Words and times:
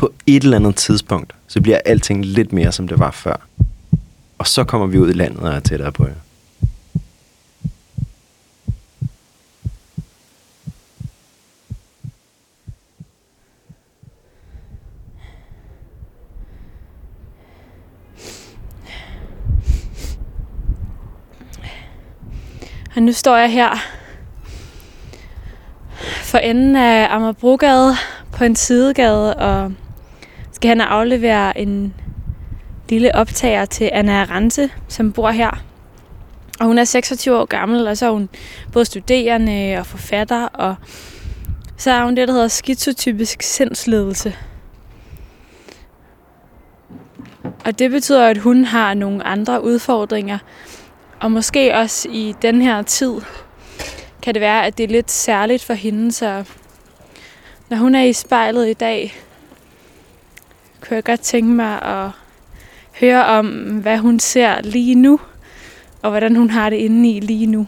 På 0.00 0.12
et 0.26 0.42
eller 0.42 0.56
andet 0.56 0.76
tidspunkt, 0.76 1.34
så 1.46 1.60
bliver 1.60 1.80
alting 1.84 2.24
lidt 2.24 2.52
mere, 2.52 2.72
som 2.72 2.88
det 2.88 2.98
var 2.98 3.10
før. 3.10 3.36
Og 4.38 4.46
så 4.46 4.64
kommer 4.64 4.86
vi 4.86 4.98
ud 4.98 5.10
i 5.10 5.12
landet 5.12 5.40
og 5.40 5.52
er 5.52 5.60
tættere 5.60 5.92
på 5.92 6.06
jer. 6.06 6.14
Og 22.96 23.02
nu 23.02 23.12
står 23.12 23.36
jeg 23.36 23.52
her 23.52 23.70
for 26.22 26.38
enden 26.38 26.76
af 26.76 27.14
Amagerbrogade 27.14 27.94
på 28.32 28.44
en 28.44 28.56
sidegade 28.56 29.36
og 29.36 29.72
skal 30.60 30.68
han 30.68 30.80
aflevere 30.80 31.58
en 31.58 31.94
lille 32.88 33.14
optager 33.14 33.64
til 33.64 33.90
Anna 33.92 34.12
Arante, 34.12 34.70
som 34.88 35.12
bor 35.12 35.30
her. 35.30 35.50
Og 36.60 36.66
hun 36.66 36.78
er 36.78 36.84
26 36.84 37.38
år 37.38 37.44
gammel, 37.44 37.86
og 37.88 37.96
så 37.96 38.06
er 38.06 38.10
hun 38.10 38.28
både 38.72 38.84
studerende 38.84 39.76
og 39.78 39.86
forfatter, 39.86 40.46
og 40.46 40.74
så 41.76 41.90
er 41.90 42.04
hun 42.04 42.16
det, 42.16 42.28
der 42.28 42.34
hedder 42.34 42.48
skizotypisk 42.48 43.42
sindsledelse. 43.42 44.36
Og 47.64 47.78
det 47.78 47.90
betyder, 47.90 48.26
at 48.26 48.38
hun 48.38 48.64
har 48.64 48.94
nogle 48.94 49.24
andre 49.24 49.64
udfordringer, 49.64 50.38
og 51.20 51.32
måske 51.32 51.74
også 51.74 52.08
i 52.08 52.34
den 52.42 52.62
her 52.62 52.82
tid 52.82 53.12
kan 54.22 54.34
det 54.34 54.40
være, 54.40 54.66
at 54.66 54.78
det 54.78 54.84
er 54.84 54.88
lidt 54.88 55.10
særligt 55.10 55.64
for 55.64 55.74
hende, 55.74 56.12
så 56.12 56.44
når 57.68 57.76
hun 57.76 57.94
er 57.94 58.02
i 58.02 58.12
spejlet 58.12 58.68
i 58.68 58.72
dag, 58.72 59.14
kunne 60.80 60.94
jeg 60.96 61.04
godt 61.04 61.20
tænke 61.20 61.50
mig 61.50 61.82
at 61.82 62.10
høre 63.00 63.24
om, 63.24 63.48
hvad 63.80 63.98
hun 63.98 64.20
ser 64.20 64.60
lige 64.60 64.94
nu, 64.94 65.20
og 66.02 66.10
hvordan 66.10 66.36
hun 66.36 66.50
har 66.50 66.70
det 66.70 66.76
inde 66.76 67.10
i 67.10 67.20
lige 67.20 67.46
nu. 67.46 67.66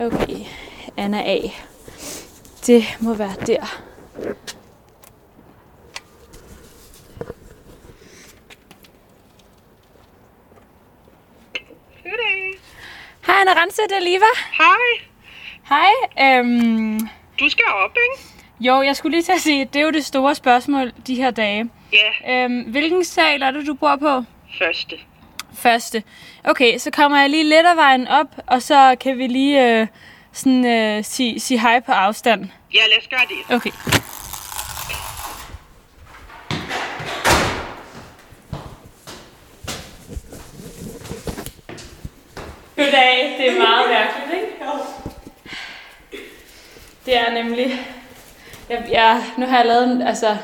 Okay, 0.00 0.44
Anna 0.96 1.22
A. 1.22 1.38
Det 2.66 2.84
må 3.00 3.14
være 3.14 3.34
der. 3.46 3.80
Hej 13.26 13.40
Anna 13.40 13.62
Rense, 13.62 13.82
det 13.88 13.96
er 13.96 14.00
Liva. 14.00 14.24
Hej. 14.52 15.07
Hej. 15.68 15.90
Øhm, 16.20 17.00
Du 17.40 17.48
skal 17.48 17.64
op, 17.84 17.96
ikke? 17.96 18.24
jo, 18.60 18.82
jeg 18.82 18.96
skulle 18.96 19.16
lige 19.16 19.22
til 19.22 19.32
at 19.32 19.40
sige, 19.40 19.64
det 19.64 19.76
er 19.80 19.84
jo 19.84 19.90
det 19.90 20.04
store 20.04 20.34
spørgsmål 20.34 20.92
de 21.06 21.14
her 21.14 21.30
dage. 21.30 21.70
Ja, 21.92 22.44
Øhm, 22.44 22.60
hvilken 22.60 23.04
sal 23.04 23.42
er 23.42 23.50
det, 23.50 23.66
du 23.66 23.74
bor 23.74 23.96
på? 23.96 24.22
første. 24.58 24.96
Første. 25.54 26.02
Okay, 26.44 26.78
så 26.78 26.90
kommer 26.90 27.20
jeg 27.20 27.30
lige 27.30 27.44
lidt 27.44 27.66
af 27.66 27.76
vejen 27.76 28.08
op, 28.08 28.26
og 28.46 28.62
så 28.62 28.96
kan 29.00 29.18
vi 29.18 29.26
lige 29.26 29.80
øh, 29.80 29.86
sådan, 30.32 30.64
øh, 30.66 31.04
sige, 31.04 31.40
sige 31.40 31.60
hej 31.60 31.80
på 31.80 31.92
afstand. 31.92 32.48
Ja, 32.74 32.80
lad 32.88 32.98
os 33.02 33.08
gøre 33.08 33.20
det. 33.28 33.56
Okay. 33.56 33.70
Goddag, 42.76 43.34
det 43.38 43.48
er 43.50 43.58
meget 43.58 43.88
mærkeligt, 43.90 44.32
ikke? 44.42 44.47
Det 47.08 47.16
er 47.16 47.32
nemlig... 47.42 47.80
Jeg, 48.70 48.84
jeg, 48.92 49.22
nu 49.36 49.46
har 49.46 49.56
jeg 49.56 49.66
lavet 49.66 49.84
en, 49.84 50.02
altså... 50.02 50.36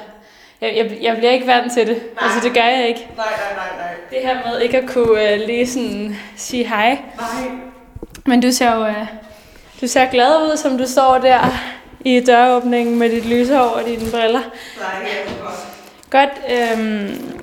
Jeg, 0.61 0.77
jeg, 0.77 0.99
jeg 1.01 1.17
bliver 1.17 1.33
ikke 1.33 1.47
vant 1.47 1.73
til 1.73 1.87
det. 1.87 1.97
Nej. 1.97 2.25
Altså, 2.25 2.49
det 2.49 2.55
gør 2.55 2.65
jeg 2.65 2.89
ikke. 2.89 3.09
Nej, 3.17 3.27
nej, 3.27 3.55
nej, 3.57 3.77
nej. 3.87 3.95
Det 4.11 4.19
her 4.29 4.51
med 4.51 4.61
ikke 4.61 4.79
at 4.79 4.89
kunne 4.89 5.13
uh, 5.13 5.47
lige 5.47 5.67
sådan 5.67 6.17
sige 6.37 6.69
hej. 6.69 6.89
Nej. 7.17 7.51
Men 8.27 8.41
du 8.41 8.53
ser 8.53 8.75
jo 8.75 8.81
uh, 8.87 9.07
du 9.81 9.87
ser 9.87 10.11
glad 10.11 10.37
ud, 10.37 10.57
som 10.57 10.79
du 10.79 10.87
står 10.87 11.19
der 11.19 11.41
i 12.01 12.21
døråbningen 12.21 12.99
med 12.99 13.11
dit 13.11 13.27
lyshår 13.27 13.59
og 13.59 13.85
dine 13.85 14.11
briller. 14.11 14.41
Nej, 14.41 15.03
er 15.03 15.43
godt. 15.43 15.67
Godt. 16.11 16.79
Øhm, 16.79 17.35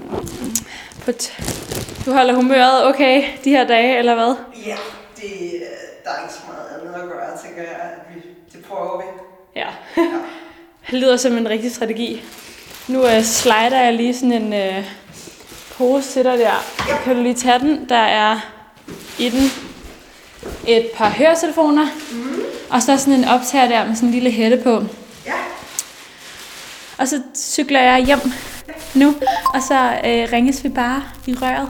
på 1.05 1.11
t- 1.11 2.05
du 2.05 2.11
holder 2.13 2.33
humøret 2.33 2.85
okay 2.85 3.23
de 3.43 3.49
her 3.49 3.67
dage, 3.67 3.97
eller 3.97 4.13
hvad? 4.15 4.35
Ja, 4.65 4.75
det, 5.15 5.23
øh, 5.53 5.61
der 6.03 6.09
er 6.09 6.21
ikke 6.23 6.33
så 6.33 6.41
meget 6.47 6.81
andet 6.81 7.03
at 7.03 7.09
gøre, 7.09 7.37
tænker 7.45 7.61
jeg. 7.61 7.89
At 8.71 8.99
vi, 8.99 9.03
vi. 9.03 9.59
Ja. 9.59 9.67
det 10.91 10.99
lyder 10.99 11.17
som 11.17 11.37
en 11.37 11.49
rigtig 11.49 11.75
strategi. 11.75 12.23
Nu 12.87 12.99
uh, 13.03 13.23
slider 13.23 13.81
jeg 13.81 13.93
lige 13.93 14.13
sådan 14.13 14.31
en 14.31 14.77
uh, 14.77 14.85
pose 15.77 16.09
til 16.09 16.23
dig 16.23 16.37
der. 16.37 16.63
Kan 17.03 17.15
du 17.15 17.21
lige 17.21 17.35
tage 17.35 17.59
den? 17.59 17.89
Der 17.89 17.95
er 17.95 18.39
i 19.19 19.29
den 19.29 19.51
et 20.67 20.89
par 20.95 21.09
høretelefoner. 21.09 21.85
Mm. 22.11 22.41
Og 22.69 22.81
så 22.81 22.97
sådan 22.97 23.13
en 23.13 23.25
optager 23.25 23.67
der 23.67 23.87
med 23.87 23.95
sådan 23.95 24.09
en 24.09 24.13
lille 24.13 24.31
hætte 24.31 24.57
på. 24.63 24.83
Ja. 25.25 25.33
Og 26.97 27.07
så 27.07 27.21
cykler 27.35 27.81
jeg 27.81 28.05
hjem 28.05 28.19
nu, 28.93 29.15
og 29.53 29.61
så 29.61 29.99
øh, 30.05 30.27
ringes 30.33 30.63
vi 30.63 30.69
bare 30.69 31.03
i 31.27 31.33
røret. 31.33 31.69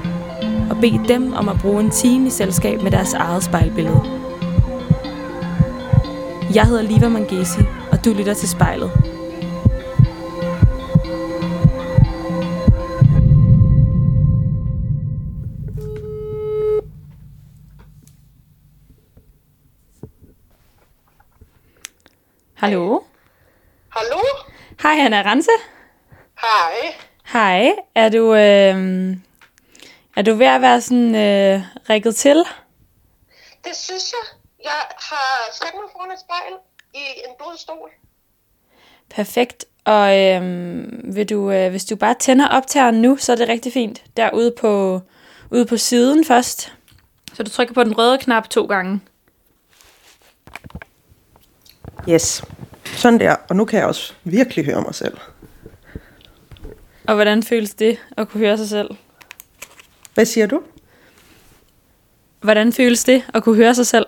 og 0.71 0.77
bede 0.81 1.07
dem 1.07 1.33
om 1.33 1.49
at 1.49 1.55
bruge 1.61 1.83
en 1.83 1.91
time 1.91 2.27
i 2.27 2.29
selskab 2.29 2.81
med 2.81 2.91
deres 2.91 3.13
eget 3.13 3.43
spejlbillede. 3.43 4.01
Jeg 6.53 6.65
hedder 6.67 6.81
Liva 6.81 7.09
Mangesi, 7.09 7.59
og 7.91 8.05
du 8.05 8.13
lytter 8.13 8.33
til 8.33 8.49
spejlet. 8.49 8.91
Hallo? 22.53 22.99
Hallo? 23.89 24.19
Hej, 24.81 24.95
Hanna 24.95 25.21
Rense. 25.31 25.49
Hej. 26.41 26.95
Hej. 27.33 27.71
Er 27.95 28.09
du, 28.09 28.33
øh, 28.33 29.30
er 30.15 30.21
du 30.21 30.33
ved 30.33 30.45
at 30.45 30.61
være 30.61 30.81
sådan 30.81 31.15
øh, 31.15 31.61
rigget 31.89 32.15
til? 32.15 32.43
Det 33.63 33.75
synes 33.75 34.11
jeg. 34.11 34.37
Jeg 34.63 34.81
har 34.97 35.53
sat 35.53 35.71
mig 35.73 35.89
foran 35.91 36.11
et 36.11 36.19
spejl 36.19 36.53
i 36.93 37.05
en 37.27 37.35
blød 37.37 37.57
stol. 37.57 37.89
Perfekt. 39.09 39.65
Og 39.85 40.19
øh, 40.19 40.41
vil 41.15 41.29
du, 41.29 41.51
øh, 41.51 41.69
hvis 41.69 41.85
du 41.85 41.95
bare 41.95 42.15
tænder 42.19 42.47
optageren 42.47 43.01
nu, 43.01 43.17
så 43.17 43.31
er 43.31 43.35
det 43.35 43.47
rigtig 43.47 43.73
fint. 43.73 44.03
Derude 44.17 44.53
på, 44.59 45.01
ude 45.51 45.65
på 45.65 45.77
siden 45.77 46.25
først. 46.25 46.73
Så 47.33 47.43
du 47.43 47.49
trykker 47.49 47.73
på 47.73 47.83
den 47.83 47.97
røde 47.97 48.17
knap 48.17 48.49
to 48.49 48.65
gange. 48.65 49.01
Yes. 52.09 52.43
Sådan 52.85 53.19
der. 53.19 53.35
Og 53.49 53.55
nu 53.55 53.65
kan 53.65 53.79
jeg 53.79 53.87
også 53.87 54.13
virkelig 54.23 54.65
høre 54.65 54.81
mig 54.81 54.95
selv. 54.95 55.17
Og 57.07 57.15
hvordan 57.15 57.43
føles 57.43 57.73
det 57.73 57.97
at 58.17 58.29
kunne 58.29 58.45
høre 58.45 58.57
sig 58.57 58.69
selv? 58.69 58.89
Hvad 60.13 60.25
siger 60.25 60.47
du? 60.47 60.61
Hvordan 62.41 62.73
føles 62.73 63.03
det 63.03 63.23
at 63.33 63.43
kunne 63.43 63.55
høre 63.55 63.75
sig 63.75 63.87
selv? 63.87 64.05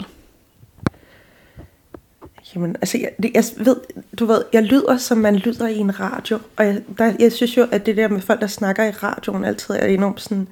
Jamen, 2.56 2.76
altså, 2.76 2.98
jeg, 2.98 3.32
jeg 3.34 3.44
ved, 3.58 3.76
du 4.20 4.26
ved, 4.26 4.44
jeg 4.54 4.64
lyder, 4.64 4.98
som 4.98 5.18
man 5.18 5.36
lyder 5.36 5.68
i 5.68 5.78
en 5.78 6.00
radio, 6.00 6.40
og 6.58 6.66
jeg, 6.66 6.82
der, 6.98 7.14
jeg 7.20 7.32
synes 7.32 7.58
jo, 7.58 7.68
at 7.72 7.86
det 7.86 7.98
der 7.98 8.08
med 8.08 8.22
folk, 8.22 8.42
der 8.42 8.48
snakker 8.48 8.84
i 8.84 8.92
radioen, 8.92 9.46
altid 9.46 9.76
er 9.76 9.86
enormt 9.86 10.22
sådan 10.22 10.48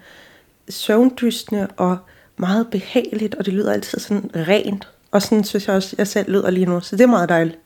søvndystende 0.70 1.68
og 1.78 1.98
meget 2.38 2.68
behageligt, 2.72 3.36
og 3.36 3.46
det 3.46 3.54
lyder 3.54 3.74
altid 3.74 4.00
sådan 4.00 4.32
rent, 4.36 4.88
og 5.12 5.22
sådan 5.22 5.44
synes 5.44 5.68
jeg 5.68 5.76
også, 5.76 5.96
jeg 5.98 6.08
selv 6.08 6.32
lyder 6.32 6.50
lige 6.50 6.66
nu, 6.66 6.82
så 6.82 6.96
det 6.96 7.04
er 7.04 7.08
meget 7.08 7.30
dejligt. 7.30 7.58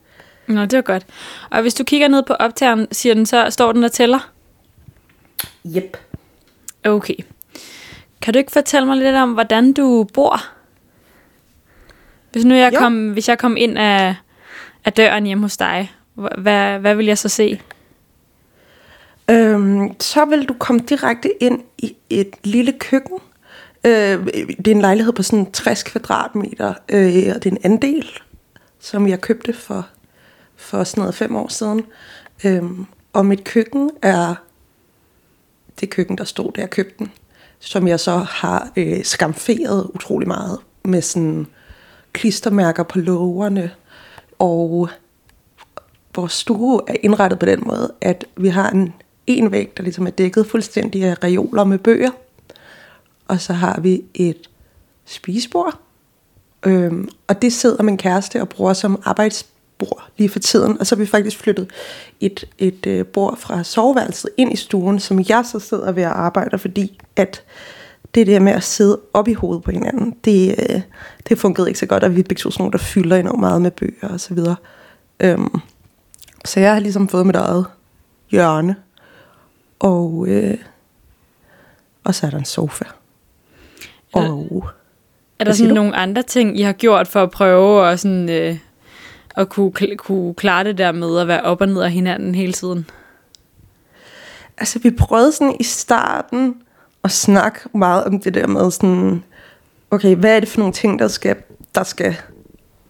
Nå, 0.48 0.66
det 0.66 0.76
var 0.76 0.82
godt. 0.82 1.06
Og 1.52 1.62
hvis 1.62 1.74
du 1.74 1.84
kigger 1.84 2.08
ned 2.08 2.24
på 2.24 2.34
optageren, 2.34 2.88
siger 2.92 3.16
den 3.16 3.26
så, 3.26 3.50
står 3.50 3.72
den 3.72 3.84
og 3.84 3.92
tæller? 3.92 4.32
Yep. 5.76 5.98
Okay. 6.84 7.16
Kan 8.26 8.34
du 8.34 8.38
ikke 8.38 8.52
fortælle 8.52 8.88
mig 8.88 8.98
lidt 8.98 9.16
om, 9.16 9.34
hvordan 9.34 9.74
du 9.74 10.04
bor? 10.14 10.40
Hvis 12.32 12.46
nu 12.46 12.56
jeg 12.56 12.74
Jo. 12.74 12.80
kom, 12.80 13.10
hvis 13.12 13.30
jeg 13.30 13.38
kom 13.40 13.58
ind 13.58 13.78
af, 13.78 14.16
af 14.86 14.94
døren 14.94 15.26
hjemme 15.26 15.44
hos 15.44 15.58
dig, 15.58 15.92
hva- 16.20 16.42
hvad, 16.42 16.80
hvad 16.80 16.96
vil 16.96 17.06
jeg 17.06 17.18
så 17.18 17.30
se? 17.30 17.62
Øhm, 19.32 20.00
så 20.00 20.26
vil 20.26 20.46
du 20.46 20.54
komme 20.54 20.82
direkte 20.90 21.44
ind 21.44 21.62
i 21.78 21.96
et 22.10 22.30
lille 22.44 22.72
køkken. 22.80 23.20
Øh, 23.86 24.26
det 24.58 24.68
er 24.68 24.72
en 24.72 24.82
lejlighed 24.82 25.14
på 25.14 25.24
sådan 25.24 25.52
60 25.52 25.84
kvadratmeter, 25.84 26.74
øh, 26.90 27.32
og 27.36 27.44
det 27.44 27.46
er 27.46 27.52
en 27.52 27.62
andel, 27.64 28.10
som 28.80 29.08
jeg 29.08 29.22
købte 29.22 29.54
for, 29.54 29.88
for 30.56 30.84
sådan 30.84 31.02
noget 31.02 31.16
fem 31.16 31.36
år 31.36 31.48
siden. 31.48 31.86
Øhm, 32.46 32.86
og 33.14 33.26
mit 33.26 33.44
køkken 33.44 33.92
er 34.02 34.36
det 35.80 35.90
køkken, 35.90 36.18
der 36.18 36.24
stod, 36.24 36.52
da 36.52 36.62
jeg 36.62 36.70
købte 36.70 36.96
den, 37.00 37.12
som 37.66 37.88
jeg 37.88 38.00
så 38.00 38.18
har 38.18 38.70
øh, 38.76 39.04
skamferet 39.04 39.90
utrolig 39.94 40.28
meget 40.28 40.60
med 40.84 41.02
sådan 41.02 41.48
klistermærker 42.14 42.84
på 42.84 43.00
lågerne, 43.00 43.72
og 44.40 44.90
vores 46.16 46.34
stue 46.34 46.82
er 46.88 46.96
indrettet 47.04 47.40
på 47.40 47.46
den 47.46 47.64
måde, 47.66 47.94
at 48.02 48.26
vi 48.38 48.48
har 48.48 48.70
en, 48.70 48.94
en 49.28 49.52
væg, 49.52 49.74
der 49.78 49.84
ligesom 49.84 50.08
er 50.08 50.12
dækket 50.12 50.48
fuldstændig 50.48 51.04
af 51.04 51.24
reoler 51.24 51.64
med 51.64 51.78
bøger. 51.78 52.12
Og 53.28 53.42
så 53.42 53.54
har 53.54 53.80
vi 53.82 54.04
et 54.14 54.50
spisebord. 55.06 55.80
Øhm, 56.66 57.10
og 57.28 57.42
det 57.42 57.54
sidder 57.54 57.84
min 57.84 57.98
kæreste 57.98 58.42
og 58.42 58.50
bruger 58.50 58.74
som 58.74 59.02
arbejdsbord 59.76 60.10
lige 60.18 60.30
for 60.30 60.40
tiden. 60.40 60.80
Og 60.80 60.88
så 60.88 60.96
har 60.96 61.00
vi 61.00 61.06
faktisk 61.06 61.38
flyttet 61.38 61.70
et, 62.20 62.46
et 62.58 62.86
øh, 62.86 63.06
bord 63.06 63.38
fra 63.38 63.64
soveværelset 63.64 64.30
ind 64.38 64.54
i 64.54 64.56
stuen, 64.56 65.00
som 65.00 65.26
jeg 65.30 65.46
så 65.46 65.60
sidder 65.60 65.92
ved 65.92 66.04
at 66.04 66.12
arbejde, 66.12 66.58
fordi 66.58 67.00
at 67.16 67.44
det 68.16 68.28
der 68.28 68.40
med 68.40 68.52
at 68.52 68.64
sidde 68.64 69.00
op 69.14 69.28
i 69.28 69.34
hovedet 69.34 69.64
på 69.64 69.72
hinanden, 69.72 70.16
det, 70.26 70.56
øh, 70.60 70.82
det 71.30 71.38
fungerede 71.38 71.70
ikke 71.70 71.80
så 71.80 71.86
godt, 71.86 72.04
og 72.04 72.16
vi 72.16 72.20
er 72.20 72.24
begge 72.24 72.42
sådan 72.42 72.56
nogle, 72.60 72.72
der 72.72 72.78
fylder 72.78 73.18
enormt 73.18 73.40
meget 73.40 73.62
med 73.62 73.72
bøger 73.72 74.10
og 74.10 74.20
så 74.20 74.34
videre. 74.34 74.56
Øhm, 75.20 75.60
så 76.46 76.60
jeg 76.60 76.74
har 76.74 76.80
ligesom 76.80 77.08
fået 77.08 77.26
mit 77.26 77.36
eget 77.36 77.66
hjørne. 78.32 78.76
Og, 79.80 80.26
øh, 80.28 80.58
og 82.04 82.16
så 82.16 82.26
er 82.26 82.30
der 82.30 82.38
en 82.38 82.46
sofa. 82.46 82.86
Og 84.14 84.22
Er 85.40 85.44
der 85.44 85.46
Hvad 85.46 85.54
siger 85.54 85.68
sådan 85.68 85.76
nogle 85.76 85.96
andre 85.96 86.24
ting, 86.24 86.60
I 86.60 86.62
har 86.62 86.74
gjort 86.74 87.08
for 87.08 87.24
at 87.24 87.32
prøve 87.32 87.90
at, 87.90 88.00
sådan, 88.00 88.30
øh, 88.30 88.58
at 89.38 89.50
kunne, 89.50 89.72
kl- 89.80 89.96
kunne 89.96 90.34
klare 90.34 90.64
det 90.64 90.78
der 90.78 90.92
med 90.92 91.20
at 91.20 91.28
være 91.28 91.42
op 91.42 91.62
og 91.62 91.68
ned 91.68 91.82
af 91.82 91.92
hinanden 91.92 92.36
hele 92.36 92.54
tiden? 92.54 92.86
altså 94.58 94.80
vi 94.80 94.92
prøvede 94.92 95.32
sådan 95.32 95.56
i 95.60 95.64
starten 95.64 96.56
at 97.04 97.12
snakke 97.12 97.60
meget 97.74 98.04
om 98.04 98.20
det 98.20 98.34
der 98.34 98.48
med 98.48 98.72
sådan, 98.72 99.24
okay, 99.92 100.16
hvad 100.16 100.36
er 100.36 100.40
det 100.40 100.50
for 100.50 100.60
nogle 100.60 100.74
ting, 100.74 101.00
der 101.00 101.08
skal, 101.08 101.36
der 101.76 101.84
skal 101.84 102.16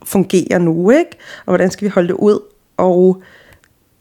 fungere 0.04 0.60
nu, 0.60 0.90
ikke? 0.90 1.12
Og 1.46 1.52
hvordan 1.52 1.72
skal 1.72 1.86
vi 1.86 1.90
holde 1.90 2.08
det 2.08 2.16
ud? 2.16 2.40
Og 2.78 3.24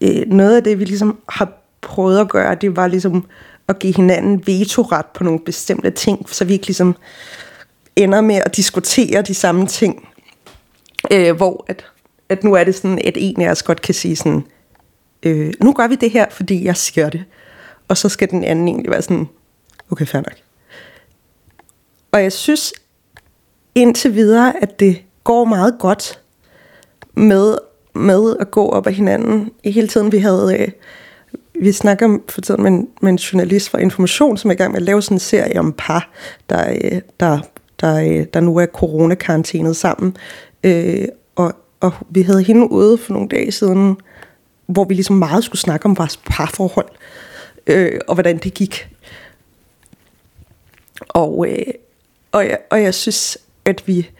øh, 0.00 0.26
noget 0.26 0.56
af 0.56 0.64
det, 0.64 0.79
vi 0.79 0.85
ligesom 0.85 1.19
har 1.29 1.52
prøvet 1.81 2.19
at 2.19 2.29
gøre, 2.29 2.55
det 2.55 2.76
var 2.76 2.87
ligesom 2.87 3.26
at 3.69 3.79
give 3.79 3.94
hinanden 3.94 4.47
vetoret 4.47 5.06
på 5.06 5.25
nogle 5.25 5.40
bestemte 5.40 5.90
ting, 5.90 6.29
så 6.29 6.44
vi 6.44 6.52
ikke 6.52 6.67
ligesom 6.67 6.97
ender 7.97 8.20
med 8.20 8.37
at 8.37 8.56
diskutere 8.56 9.23
de 9.23 9.35
samme 9.35 9.67
ting. 9.67 10.08
Øh, 11.11 11.37
hvor 11.37 11.64
at, 11.69 11.85
at 12.29 12.44
nu 12.44 12.55
er 12.55 12.65
det 12.65 12.75
sådan, 12.75 12.99
at 13.05 13.15
en 13.17 13.41
af 13.41 13.50
os 13.50 13.62
godt 13.62 13.82
kan 13.82 13.94
sige 13.94 14.17
sådan, 14.17 14.44
øh, 15.23 15.53
nu 15.62 15.73
gør 15.73 15.88
vi 15.88 15.94
det 15.94 16.11
her, 16.11 16.26
fordi 16.31 16.65
jeg 16.65 16.76
siger 16.76 17.11
det. 17.11 17.25
Og 17.88 17.97
så 17.97 18.09
skal 18.09 18.31
den 18.31 18.44
anden 18.44 18.69
egentlig 18.69 18.91
være 18.91 19.03
sådan, 19.03 19.29
okay, 19.91 20.06
fair 20.06 20.21
nok. 20.21 20.35
Og 22.12 22.23
jeg 22.23 22.32
synes 22.32 22.73
indtil 23.75 24.15
videre, 24.15 24.62
at 24.62 24.81
det 24.81 25.03
går 25.25 25.44
meget 25.44 25.75
godt 25.79 26.21
med, 27.15 27.59
med 27.94 28.37
at 28.41 28.50
gå 28.50 28.69
op 28.69 28.87
ad 28.87 28.93
hinanden. 28.93 29.50
I 29.62 29.71
hele 29.71 29.88
tiden, 29.88 30.12
vi 30.12 30.19
havde... 30.19 30.56
Øh, 30.59 30.69
vi 31.61 31.73
snakker 31.73 32.06
om 32.06 32.23
for 32.29 32.41
tiden 32.41 32.62
med 32.62 32.71
en, 32.71 32.88
med 33.03 33.11
en 33.11 33.17
journalist 33.17 33.71
fra 33.71 33.79
Information, 33.79 34.37
som 34.37 34.50
er 34.50 34.55
i 34.55 34.56
gang 34.56 34.73
med 34.73 34.81
at 34.81 34.82
lave 34.82 35.03
sådan 35.03 35.17
en 35.17 35.21
serie 35.21 35.59
om 35.59 35.75
par, 35.79 36.11
der, 36.50 36.71
øh, 36.71 37.00
der, 37.21 37.38
der, 37.81 38.00
øh, 38.00 38.26
der 38.35 38.41
nu 38.41 38.56
er 38.56 38.67
coronakarantænet 38.67 39.76
sammen. 39.76 40.17
Øh, 40.65 41.05
og, 41.84 41.92
vi 42.10 42.22
havde 42.22 42.42
hende 42.42 42.70
ude 42.70 42.98
for 42.98 43.12
nogle 43.12 43.28
dage 43.28 43.52
siden, 43.52 43.96
hvor 44.66 44.84
vi 44.84 44.94
ligesom 44.94 45.16
meget 45.16 45.44
skulle 45.44 45.60
snakke 45.60 45.86
om 45.86 45.98
vores 45.98 46.16
parforhold, 46.16 46.88
øh, 47.66 48.00
og 48.08 48.14
hvordan 48.14 48.38
det 48.38 48.54
gik. 48.54 48.88
Og, 51.08 51.46
øh, 51.48 51.66
og, 52.32 52.44
jeg, 52.44 52.58
og 52.70 52.82
jeg 52.82 52.94
synes, 52.94 53.38
at 53.64 53.82
vi, 53.86 54.10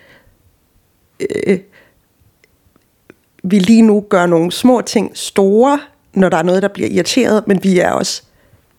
øh, 1.21 1.59
vi 3.43 3.59
lige 3.59 3.83
nu 3.83 4.01
gør 4.09 4.27
nogle 4.27 4.53
små 4.53 4.81
ting 4.81 5.17
store, 5.17 5.81
når 6.13 6.29
der 6.29 6.37
er 6.37 6.43
noget, 6.43 6.63
der 6.63 6.69
bliver 6.69 6.89
irriteret, 6.89 7.49
men 7.49 7.63
vi 7.63 7.79
er 7.79 7.91
også 7.91 8.23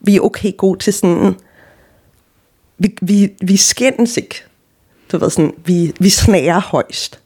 vi 0.05 0.15
er 0.15 0.21
okay 0.21 0.57
gode 0.57 0.79
til 0.79 0.93
sådan, 0.93 1.35
vi, 2.77 2.95
vi, 3.01 3.33
vi 3.41 3.57
skændes 3.57 4.17
ikke. 4.17 4.43
Du 5.11 5.17
ved 5.17 5.29
sådan, 5.29 5.53
vi, 5.65 5.93
vi 5.99 6.09
snager 6.09 6.59
højst. 6.59 7.19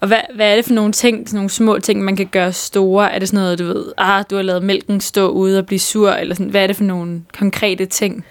Og 0.00 0.08
hvad, 0.08 0.20
hvad 0.34 0.52
er 0.52 0.56
det 0.56 0.64
for 0.64 0.74
nogle 0.74 0.92
ting, 0.92 1.28
sådan 1.28 1.36
nogle 1.36 1.50
små 1.50 1.78
ting, 1.78 2.04
man 2.04 2.16
kan 2.16 2.26
gøre 2.26 2.52
store? 2.52 3.12
Er 3.12 3.18
det 3.18 3.28
sådan 3.28 3.42
noget, 3.44 3.58
du 3.58 3.64
ved, 3.64 3.84
ah, 3.98 4.24
du 4.30 4.36
har 4.36 4.42
lavet 4.42 4.62
mælken 4.62 5.00
stå 5.00 5.28
ude 5.28 5.58
og 5.58 5.66
blive 5.66 5.78
sur, 5.78 6.10
eller 6.10 6.34
sådan, 6.34 6.50
hvad 6.50 6.62
er 6.62 6.66
det 6.66 6.76
for 6.76 6.84
nogle 6.84 7.22
konkrete 7.38 7.86
ting? 7.86 8.24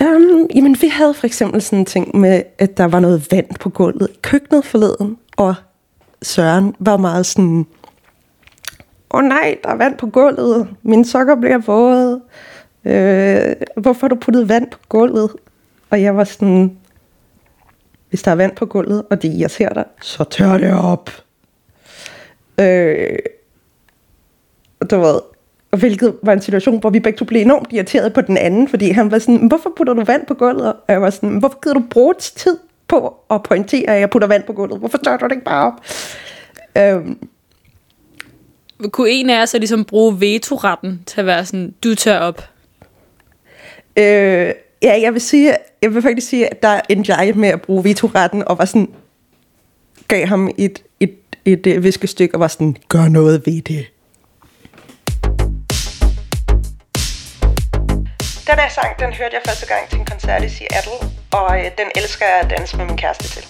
Um, 0.00 0.46
jamen, 0.54 0.76
vi 0.80 0.88
havde 0.88 1.14
for 1.14 1.26
eksempel 1.26 1.62
sådan 1.62 1.78
en 1.78 1.84
ting 1.84 2.16
med, 2.16 2.42
at 2.58 2.76
der 2.76 2.84
var 2.84 3.00
noget 3.00 3.26
vand 3.30 3.46
på 3.60 3.68
gulvet 3.68 4.08
i 4.14 4.18
køkkenet 4.22 4.64
forleden, 4.64 5.16
og 5.36 5.54
Søren 6.22 6.74
var 6.78 6.96
meget 6.96 7.26
sådan, 7.26 7.66
åh 9.10 9.18
oh, 9.18 9.24
nej, 9.24 9.58
der 9.64 9.70
er 9.70 9.76
vand 9.76 9.96
på 9.96 10.06
gulvet, 10.06 10.68
mine 10.82 11.04
sokker 11.04 11.36
bliver 11.36 11.58
våde, 11.58 12.20
øh, 12.84 13.56
hvorfor 13.76 14.00
har 14.00 14.08
du 14.08 14.14
puttet 14.14 14.48
vand 14.48 14.70
på 14.70 14.78
gulvet? 14.88 15.30
Og 15.90 16.02
jeg 16.02 16.16
var 16.16 16.24
sådan, 16.24 16.77
hvis 18.08 18.22
der 18.22 18.30
er 18.30 18.34
vand 18.34 18.56
på 18.56 18.66
gulvet, 18.66 19.04
og 19.10 19.22
det 19.22 19.32
irriterer 19.34 19.74
dig, 19.74 19.84
så 20.02 20.24
tør 20.24 20.58
det 20.58 20.72
op. 20.72 21.10
Øh, 22.60 23.18
du 24.90 25.00
ved, 25.00 25.20
hvilket 25.76 26.14
var 26.22 26.32
en 26.32 26.40
situation, 26.40 26.80
hvor 26.80 26.90
vi 26.90 27.00
begge 27.00 27.16
to 27.18 27.24
blev 27.24 27.42
enormt 27.42 27.72
irriteret 27.72 28.12
på 28.12 28.20
den 28.20 28.36
anden, 28.36 28.68
fordi 28.68 28.90
han 28.90 29.10
var 29.10 29.18
sådan, 29.18 29.46
hvorfor 29.48 29.72
putter 29.76 29.94
du 29.94 30.04
vand 30.04 30.26
på 30.26 30.34
gulvet? 30.34 30.72
Og 30.72 30.84
jeg 30.88 31.02
var 31.02 31.10
sådan, 31.10 31.38
hvorfor 31.38 31.60
gider 31.62 31.74
du 31.74 31.82
bruge 31.90 32.14
tid 32.18 32.58
på 32.88 33.14
at 33.30 33.42
pointere, 33.42 33.90
at 33.90 34.00
jeg 34.00 34.10
putter 34.10 34.28
vand 34.28 34.42
på 34.42 34.52
gulvet? 34.52 34.78
Hvorfor 34.78 34.98
tør 34.98 35.16
du 35.16 35.24
det 35.24 35.32
ikke 35.32 35.44
bare 35.44 35.66
op? 35.66 35.80
Øhm, 36.78 37.18
Kunne 38.90 39.10
en 39.10 39.30
af 39.30 39.38
jer 39.38 39.46
så 39.46 39.58
ligesom 39.58 39.84
bruge 39.84 40.20
vetoretten 40.20 41.02
til 41.06 41.20
at 41.20 41.26
være 41.26 41.44
sådan, 41.44 41.74
du 41.84 41.94
tør 41.94 42.18
op? 42.18 42.42
øh, 43.98 44.52
ja, 44.82 45.00
jeg 45.00 45.12
vil 45.12 45.20
sige, 45.20 45.56
jeg 45.82 45.94
vil 45.94 46.02
faktisk 46.02 46.28
sige, 46.28 46.48
at 46.48 46.62
der 46.62 46.80
endte 46.88 47.14
jeg 47.14 47.36
med 47.36 47.48
at 47.48 47.62
bruge 47.62 47.84
vetoretten, 47.84 48.48
og 48.48 48.58
var 48.58 48.64
sådan, 48.64 48.88
gav 50.08 50.26
ham 50.26 50.50
et, 50.58 50.82
et, 51.00 51.14
et, 51.44 51.66
et 51.66 51.82
viskestykke, 51.82 52.34
og 52.34 52.40
var 52.40 52.48
sådan, 52.48 52.76
gør 52.88 53.08
noget 53.08 53.46
ved 53.46 53.62
det. 53.62 53.86
Den 58.46 58.58
her 58.58 58.68
sang, 58.68 58.98
den 58.98 59.12
hørte 59.12 59.34
jeg 59.34 59.42
første 59.48 59.66
gang 59.66 59.88
til 59.90 59.98
en 59.98 60.04
koncert 60.04 60.42
i 60.42 60.48
Seattle, 60.48 60.98
og 61.30 61.58
øh, 61.58 61.64
den 61.64 61.86
elsker 61.96 62.26
jeg 62.26 62.40
at 62.44 62.50
danse 62.58 62.76
med 62.76 62.86
min 62.86 62.96
kæreste 62.96 63.24
til. 63.24 63.44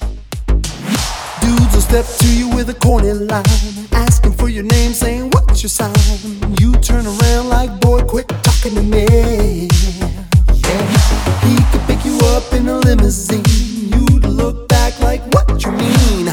Dudes 1.42 1.68
will 1.72 1.82
step 1.90 2.06
to 2.20 2.28
you 2.40 2.46
with 2.56 2.68
a 2.68 2.78
corny 2.84 3.12
line, 3.32 3.88
asking 4.06 4.34
for 4.38 4.48
your 4.56 4.66
name, 4.76 4.92
saying, 5.02 5.24
What's 5.34 5.62
your 5.64 5.72
sign? 5.78 5.94
You 6.60 6.70
turn 6.88 7.04
around 7.12 7.44
like, 7.56 7.70
Boy, 7.80 8.00
quit 8.12 8.28
talking 8.46 8.74
to 8.78 8.82
me. 8.82 10.07
He 11.48 11.56
could 11.70 11.84
pick 11.88 12.04
you 12.04 12.18
up 12.36 12.52
in 12.52 12.68
a 12.68 12.78
limousine. 12.78 13.42
You'd 13.92 14.26
look 14.26 14.68
back 14.68 15.00
like, 15.00 15.22
what 15.32 15.64
you 15.64 15.72
mean? 15.72 16.26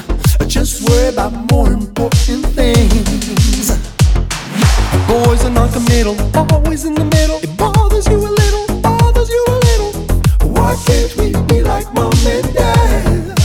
Just 0.48 0.88
worry 0.88 1.08
about 1.08 1.32
more 1.52 1.72
important 1.72 2.46
things. 2.48 3.70
Boys 5.08 5.46
are 5.46 5.50
not 5.50 5.72
non-committal, 5.72 6.16
always 6.52 6.84
in 6.84 6.96
the 6.96 7.06
middle. 7.06 7.40
It 7.42 7.56
bothers 7.58 8.08
you 8.08 8.18
a 8.18 8.32
little, 8.42 8.82
bothers 8.82 9.30
you 9.30 9.46
a 9.48 9.58
little. 9.70 9.92
Why 10.52 10.76
can't 10.86 11.16
we 11.16 11.32
be 11.48 11.62
like 11.62 11.88
mom 11.94 12.14
and 12.28 12.54
dad? 12.54 13.40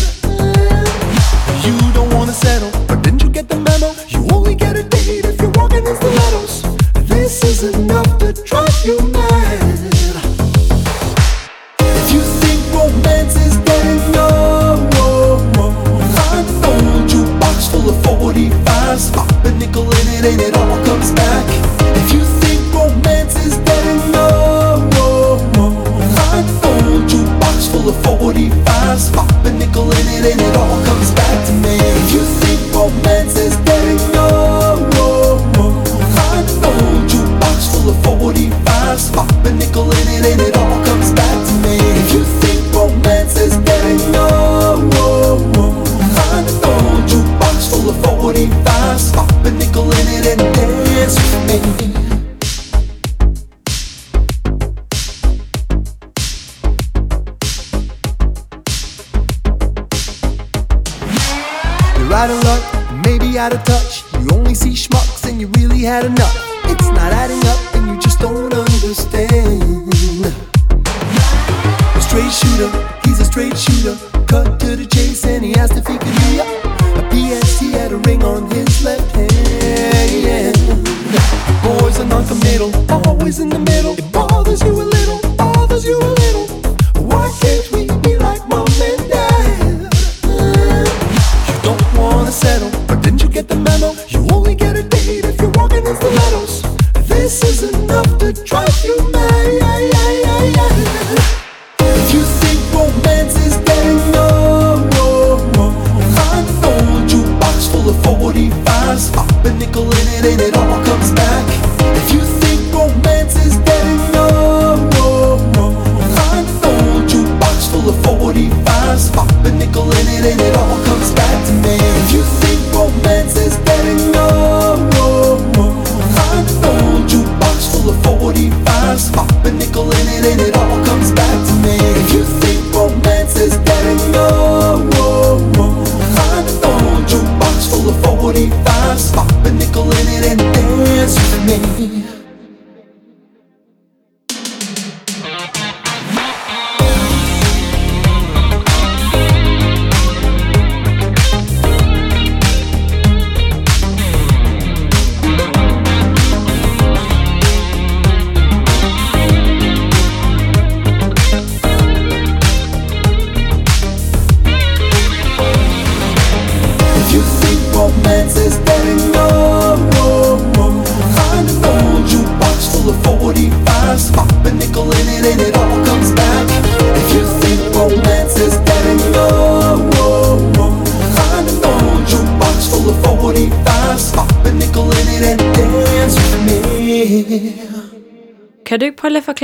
You 1.64 1.76
don't 1.92 2.12
wanna 2.14 2.32
settle, 2.32 2.70
but 2.88 3.02
didn't 3.02 3.22
you 3.22 3.30
get 3.30 3.48
the 3.48 3.56
memo? 3.56 3.94
You 4.08 4.26
only 4.34 4.54
get 4.54 4.76
a 4.76 4.82
date 4.82 5.24
if 5.24 5.40
you're 5.40 5.52
walking 5.54 5.86
in 5.86 5.96
stilettos. 5.96 6.62
This 7.08 7.44
is 7.44 7.62
enough 7.74 8.18
to 8.18 8.32
drive 8.32 8.80
you 8.84 9.09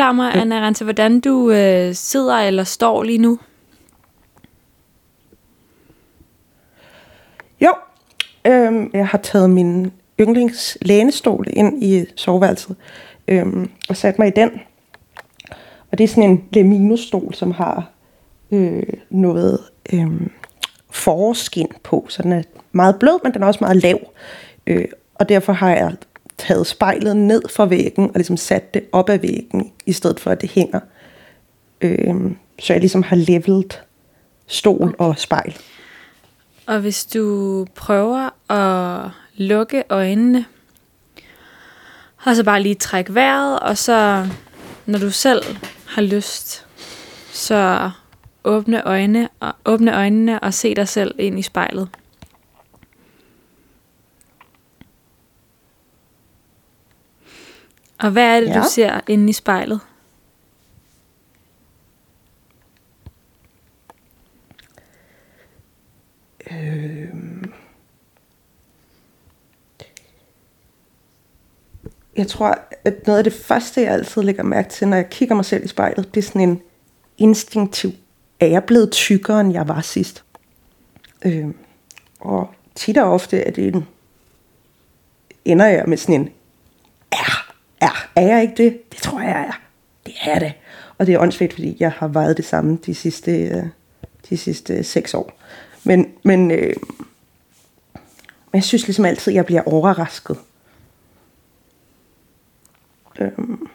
forklare 0.06 0.32
mig, 0.32 0.42
Anna 0.42 0.66
Rente, 0.66 0.84
hvordan 0.84 1.20
du 1.20 1.50
øh, 1.50 1.94
sidder 1.94 2.36
eller 2.36 2.64
står 2.64 3.02
lige 3.02 3.18
nu? 3.18 3.38
Jo, 7.60 7.72
øhm, 8.46 8.90
jeg 8.92 9.06
har 9.06 9.18
taget 9.18 9.50
min 9.50 9.92
yndlingslænestol 10.20 11.46
ind 11.50 11.84
i 11.84 12.04
soveværelset 12.16 12.76
øhm, 13.28 13.70
og 13.88 13.96
sat 13.96 14.18
mig 14.18 14.28
i 14.28 14.32
den. 14.36 14.50
Og 15.92 15.98
det 15.98 16.04
er 16.04 16.08
sådan 16.08 16.30
en 16.30 16.44
Lemino-stol, 16.52 17.34
som 17.34 17.50
har 17.50 17.90
øh, 18.50 18.82
noget 19.10 19.60
øh, 19.92 20.20
forskin 20.90 21.68
på, 21.82 22.06
så 22.08 22.22
den 22.22 22.32
er 22.32 22.42
meget 22.72 22.96
blød, 22.98 23.18
men 23.24 23.34
den 23.34 23.42
er 23.42 23.46
også 23.46 23.60
meget 23.60 23.76
lav. 23.76 23.98
Øh, 24.66 24.88
og 25.14 25.28
derfor 25.28 25.52
har 25.52 25.70
jeg 25.70 25.92
taget 26.46 26.66
spejlet 26.66 27.16
ned 27.16 27.42
fra 27.50 27.66
væggen 27.66 28.04
og 28.04 28.14
ligesom 28.14 28.36
sat 28.36 28.74
det 28.74 28.82
op 28.92 29.08
ad 29.08 29.18
væggen, 29.18 29.72
i 29.86 29.92
stedet 29.92 30.20
for 30.20 30.30
at 30.30 30.40
det 30.40 30.50
hænger. 30.50 30.80
Øh, 31.80 32.14
så 32.58 32.72
jeg 32.72 32.80
ligesom 32.80 33.02
har 33.02 33.16
levelet 33.16 33.80
stol 34.46 34.94
og 34.98 35.18
spejl. 35.18 35.56
Og 36.66 36.80
hvis 36.80 37.04
du 37.04 37.66
prøver 37.74 38.52
at 38.52 39.10
lukke 39.36 39.84
øjnene, 39.88 40.44
og 42.24 42.36
så 42.36 42.44
bare 42.44 42.62
lige 42.62 42.74
trække 42.74 43.14
vejret, 43.14 43.60
og 43.60 43.78
så, 43.78 44.28
når 44.86 44.98
du 44.98 45.10
selv 45.10 45.42
har 45.86 46.02
lyst, 46.02 46.66
så 47.32 47.90
åbne, 48.44 48.82
øjne, 48.82 49.28
og, 49.40 49.52
åbne 49.66 49.96
øjnene 49.96 50.40
og 50.40 50.54
se 50.54 50.74
dig 50.74 50.88
selv 50.88 51.14
ind 51.18 51.38
i 51.38 51.42
spejlet. 51.42 51.88
Og 57.98 58.10
hvad 58.10 58.36
er 58.36 58.40
det, 58.40 58.48
ja. 58.48 58.60
Du 58.60 58.64
ser 58.70 59.00
inde 59.08 59.30
i 59.30 59.32
spejlet? 59.32 59.80
Jeg 72.16 72.26
tror, 72.26 72.58
at 72.84 73.06
noget 73.06 73.18
af 73.18 73.24
det 73.24 73.32
første, 73.32 73.80
jeg 73.80 73.92
altid 73.92 74.22
lægger 74.22 74.42
mærke 74.42 74.68
til, 74.68 74.88
når 74.88 74.96
jeg 74.96 75.10
kigger 75.10 75.34
mig 75.34 75.44
selv 75.44 75.64
i 75.64 75.68
spejlet, 75.68 76.14
det 76.14 76.20
er 76.20 76.26
sådan 76.26 76.48
en 76.48 76.62
instinktiv, 77.18 77.90
er 78.40 78.46
jeg 78.46 78.64
blevet 78.64 78.92
tykkere, 78.92 79.40
end 79.40 79.52
jeg 79.52 79.68
var 79.68 79.80
sidst? 79.80 80.24
Øh, 81.24 81.46
og 82.20 82.50
tit 82.74 82.98
og 82.98 83.12
ofte 83.12 83.38
er 83.38 83.50
det 83.50 83.74
en, 83.74 83.86
ender 85.44 85.66
jeg 85.66 85.84
med 85.88 85.96
sådan 85.96 86.20
en, 86.20 86.30
er, 87.80 88.08
er, 88.16 88.22
jeg 88.22 88.42
ikke 88.42 88.54
det? 88.64 88.90
Det 88.92 88.98
tror 88.98 89.20
jeg, 89.20 89.28
jeg 89.28 89.46
er. 89.46 89.60
Det 90.06 90.14
er 90.22 90.32
jeg 90.32 90.40
det. 90.40 90.52
Og 90.98 91.06
det 91.06 91.14
er 91.14 91.18
åndssvagt, 91.18 91.52
fordi 91.52 91.76
jeg 91.80 91.92
har 91.92 92.08
vejet 92.08 92.36
det 92.36 92.44
samme 92.44 92.78
de 92.86 92.94
sidste, 92.94 93.42
øh, 93.42 93.64
de 94.30 94.36
sidste 94.36 94.84
seks 94.84 95.14
år. 95.14 95.32
Men, 95.84 96.12
men, 96.22 96.50
øh, 96.50 96.74
men 98.52 98.54
jeg 98.54 98.64
synes 98.64 98.86
ligesom 98.86 99.04
altid, 99.04 99.32
at 99.32 99.36
jeg 99.36 99.46
bliver 99.46 99.62
overrasket. 99.62 100.38
Øhm. 103.20 103.68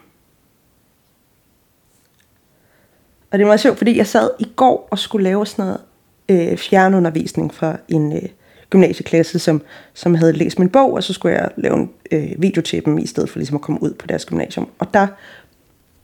Og 3.31 3.37
det 3.37 3.41
er 3.41 3.47
meget 3.47 3.59
sjovt, 3.59 3.77
fordi 3.77 3.97
jeg 3.97 4.07
sad 4.07 4.29
i 4.39 4.51
går 4.55 4.87
og 4.91 4.99
skulle 4.99 5.23
lave 5.23 5.45
sådan 5.45 5.65
noget 5.65 5.81
øh, 6.29 6.57
fjernundervisning 6.57 7.53
for 7.53 7.79
en 7.87 8.13
øh, 8.13 8.29
gymnasieklasse, 8.71 9.39
som, 9.39 9.61
som 9.93 10.15
havde 10.15 10.33
læst 10.33 10.59
min 10.59 10.69
bog, 10.69 10.93
og 10.93 11.03
så 11.03 11.13
skulle 11.13 11.35
jeg 11.35 11.49
lave 11.57 11.75
en 11.75 11.91
øh, 12.11 12.31
video 12.37 12.61
til 12.61 12.85
dem, 12.85 12.97
i 12.97 13.07
stedet 13.07 13.29
for 13.29 13.39
ligesom 13.39 13.55
at 13.55 13.61
komme 13.61 13.83
ud 13.83 13.93
på 13.93 14.07
deres 14.07 14.25
gymnasium. 14.25 14.69
Og 14.79 14.93
der 14.93 15.07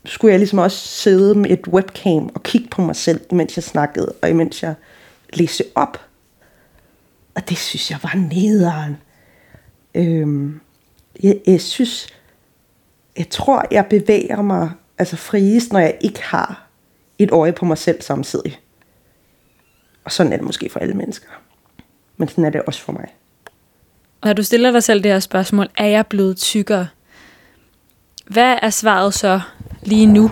skulle 0.05 0.31
jeg 0.31 0.39
ligesom 0.39 0.59
også 0.59 0.87
sidde 0.87 1.35
med 1.35 1.51
et 1.51 1.67
webcam 1.67 2.29
og 2.35 2.43
kigge 2.43 2.67
på 2.67 2.81
mig 2.81 2.95
selv, 2.95 3.21
imens 3.31 3.57
jeg 3.57 3.63
snakkede, 3.63 4.13
og 4.21 4.29
imens 4.29 4.63
jeg 4.63 4.73
læste 5.33 5.63
op. 5.75 6.01
Og 7.35 7.49
det 7.49 7.57
synes 7.57 7.91
jeg 7.91 7.99
var 8.03 8.15
nederen. 8.15 8.97
Øhm, 9.95 10.59
jeg, 11.23 11.39
jeg 11.47 11.61
synes, 11.61 12.07
jeg 13.17 13.29
tror, 13.29 13.65
jeg 13.71 13.85
bevæger 13.85 14.41
mig 14.41 14.71
altså 14.97 15.15
friest, 15.15 15.73
når 15.73 15.79
jeg 15.79 15.97
ikke 16.01 16.23
har 16.23 16.67
et 17.17 17.31
øje 17.31 17.53
på 17.53 17.65
mig 17.65 17.77
selv 17.77 18.01
samtidig. 18.01 18.59
Og 20.03 20.11
sådan 20.11 20.33
er 20.33 20.37
det 20.37 20.45
måske 20.45 20.69
for 20.69 20.79
alle 20.79 20.93
mennesker. 20.93 21.29
Men 22.17 22.27
sådan 22.27 22.45
er 22.45 22.49
det 22.49 22.61
også 22.61 22.81
for 22.81 22.91
mig. 22.91 23.07
Når 24.23 24.33
du 24.33 24.43
stiller 24.43 24.71
dig 24.71 24.83
selv 24.83 25.03
det 25.03 25.11
her 25.11 25.19
spørgsmål, 25.19 25.69
er 25.77 25.85
jeg 25.85 26.07
blevet 26.07 26.37
tykkere? 26.37 26.87
Hvad 28.25 28.57
er 28.61 28.69
svaret 28.69 29.13
så 29.13 29.41
lige 29.81 30.05
nu? 30.05 30.31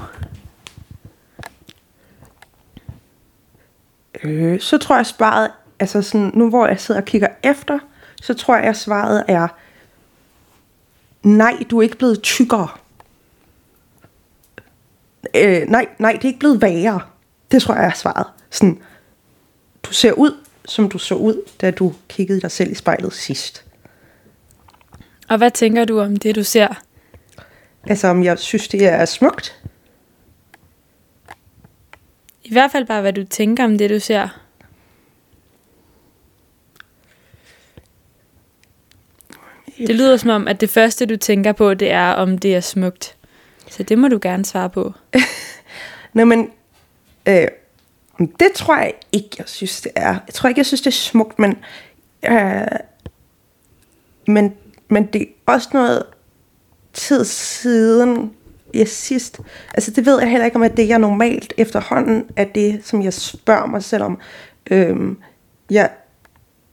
Øh, 4.24 4.60
så 4.60 4.78
tror 4.78 4.96
jeg 4.96 5.06
svaret, 5.06 5.52
altså 5.80 6.02
sådan, 6.02 6.32
nu 6.34 6.50
hvor 6.50 6.68
jeg 6.68 6.80
sidder 6.80 7.02
og 7.02 7.06
kigger 7.06 7.28
efter, 7.44 7.80
så 8.22 8.34
tror 8.34 8.56
jeg, 8.56 8.76
svaret 8.76 9.24
er, 9.28 9.48
nej, 11.24 11.64
du 11.72 11.78
er 11.78 11.82
ikke 11.82 11.98
blevet 11.98 12.22
tykkere. 12.22 12.68
Øh, 15.36 15.62
nej, 15.68 15.88
nej, 15.98 16.12
det 16.12 16.24
er 16.24 16.28
ikke 16.28 16.40
blevet 16.40 16.62
værre. 16.62 17.02
Det 17.52 17.62
tror 17.62 17.76
jeg 17.76 17.86
er 17.86 17.94
svaret. 17.94 18.26
Sådan, 18.50 18.82
du 19.84 19.94
ser 19.94 20.12
ud, 20.12 20.45
som 20.68 20.90
du 20.90 20.98
så 20.98 21.16
ud, 21.16 21.42
da 21.62 21.72
du 21.72 21.94
kiggede 22.10 22.42
dig 22.42 22.52
selv 22.52 22.72
i 22.72 22.76
spejlet 22.76 23.14
sidst. 23.14 23.66
Og 25.30 25.38
hvad 25.38 25.52
tænker 25.52 25.86
du 25.86 26.00
om 26.00 26.16
det, 26.16 26.36
du 26.36 26.44
ser? 26.44 26.84
Altså, 27.84 28.08
om 28.08 28.24
jeg 28.24 28.40
synes, 28.40 28.68
det 28.68 28.86
er 28.86 29.06
smukt. 29.06 29.62
I 32.44 32.52
hvert 32.52 32.72
fald 32.72 32.86
bare, 32.86 33.02
hvad 33.02 33.14
du 33.14 33.24
tænker 33.24 33.64
om 33.64 33.78
det, 33.78 33.90
du 33.90 34.00
ser. 34.00 34.28
Det 39.78 39.96
lyder 39.96 40.18
som 40.18 40.30
om, 40.30 40.48
at 40.48 40.62
det 40.62 40.70
første, 40.70 41.06
du 41.06 41.18
tænker 41.18 41.52
på, 41.52 41.74
det 41.74 41.92
er, 41.92 42.12
om 42.12 42.38
det 42.38 42.56
er 42.56 42.60
smukt. 42.60 43.16
Så 43.70 43.84
det 43.84 43.98
må 43.98 44.08
du 44.08 44.20
gerne 44.22 44.46
svare 44.46 44.70
på. 44.70 44.94
Nå, 46.14 46.26
men 46.26 46.52
øh, 47.28 47.48
det 48.20 48.52
tror 48.56 48.78
jeg 48.78 48.94
ikke, 49.12 49.30
jeg 49.38 49.50
synes, 49.50 49.82
det 49.82 49.92
er. 49.96 50.16
Jeg 50.28 50.34
tror 50.34 50.50
ikke, 50.50 50.60
jeg 50.60 50.66
synes, 50.66 50.82
det 50.82 50.88
er 50.88 50.92
smukt, 50.92 51.40
men, 51.40 51.58
øh, 52.26 52.68
men, 54.28 54.54
men 54.90 55.06
det 55.06 55.22
er 55.22 55.52
også 55.52 55.70
noget 55.74 56.04
tid 56.94 57.26
siden, 57.26 58.32
jeg 58.74 58.88
sidst, 58.88 59.40
altså 59.74 59.92
det 59.92 60.06
ved 60.06 60.20
jeg 60.20 60.30
heller 60.30 60.46
ikke, 60.46 60.56
om 60.56 60.64
at 60.64 60.78
det, 60.78 60.88
jeg 60.88 61.00
normalt 61.00 61.54
efterhånden, 61.58 62.26
er 62.36 62.46
det, 62.46 62.82
som 62.84 63.02
jeg 63.02 63.14
spørger 63.14 63.66
mig 63.66 63.84
selv 63.84 64.04
om. 64.04 64.20
Øhm, 64.72 65.18
jeg, 65.70 65.90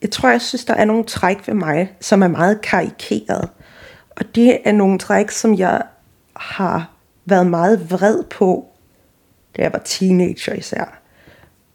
jeg 0.03 0.11
tror, 0.11 0.29
jeg 0.31 0.41
synes, 0.41 0.65
der 0.65 0.75
er 0.75 0.85
nogle 0.85 1.05
træk 1.05 1.49
ved 1.49 1.55
mig, 1.55 1.97
som 2.01 2.23
er 2.23 2.29
meget 2.29 2.61
karikeret. 2.61 3.49
Og 4.11 4.35
det 4.35 4.59
er 4.65 4.73
nogle 4.73 4.99
træk, 4.99 5.31
som 5.31 5.59
jeg 5.59 5.83
har 6.37 6.91
været 7.25 7.47
meget 7.47 7.91
vred 7.91 8.25
på, 8.25 8.67
da 9.57 9.63
jeg 9.63 9.73
var 9.73 9.83
teenager 9.85 10.55
især. 10.55 11.02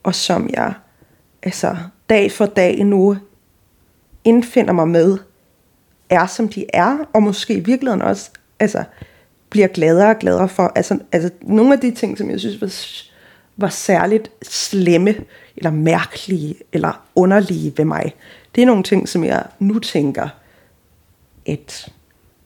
Og 0.04 0.16
som 0.16 0.50
jeg 0.50 0.74
altså 1.44 1.76
dag 2.10 2.32
for 2.32 2.46
dag 2.46 2.84
nu 2.84 3.18
indfinder 4.24 4.74
mig 4.74 4.88
med, 4.88 5.18
er 6.10 6.26
som 6.26 6.50
de 6.50 6.66
er, 6.74 6.98
og 7.14 7.24
måske 7.24 7.54
i 7.54 7.60
virkeligheden 7.60 8.02
også 8.02 8.32
altså, 8.60 8.84
bliver 9.50 9.68
gladere 9.68 10.10
og 10.10 10.20
gladere 10.20 10.50
for. 10.50 10.72
Altså, 10.76 11.00
altså 11.12 11.30
nogle 11.42 11.74
af 11.74 11.80
de 11.80 11.92
ting, 11.92 12.18
som 12.18 12.30
jeg 12.30 12.40
synes 12.40 12.62
var, 12.62 12.72
var 13.58 13.70
særligt 13.70 14.32
slemme, 14.44 15.16
eller 15.58 15.72
mærkelige, 15.72 16.56
eller 16.74 17.08
underlige 17.16 17.74
ved 17.78 17.86
mig, 17.86 18.16
det 18.56 18.62
er 18.62 18.66
nogle 18.66 18.84
ting, 18.84 19.10
som 19.10 19.24
jeg 19.24 19.46
nu 19.60 19.80
tænker, 19.80 20.30
at, 21.48 21.94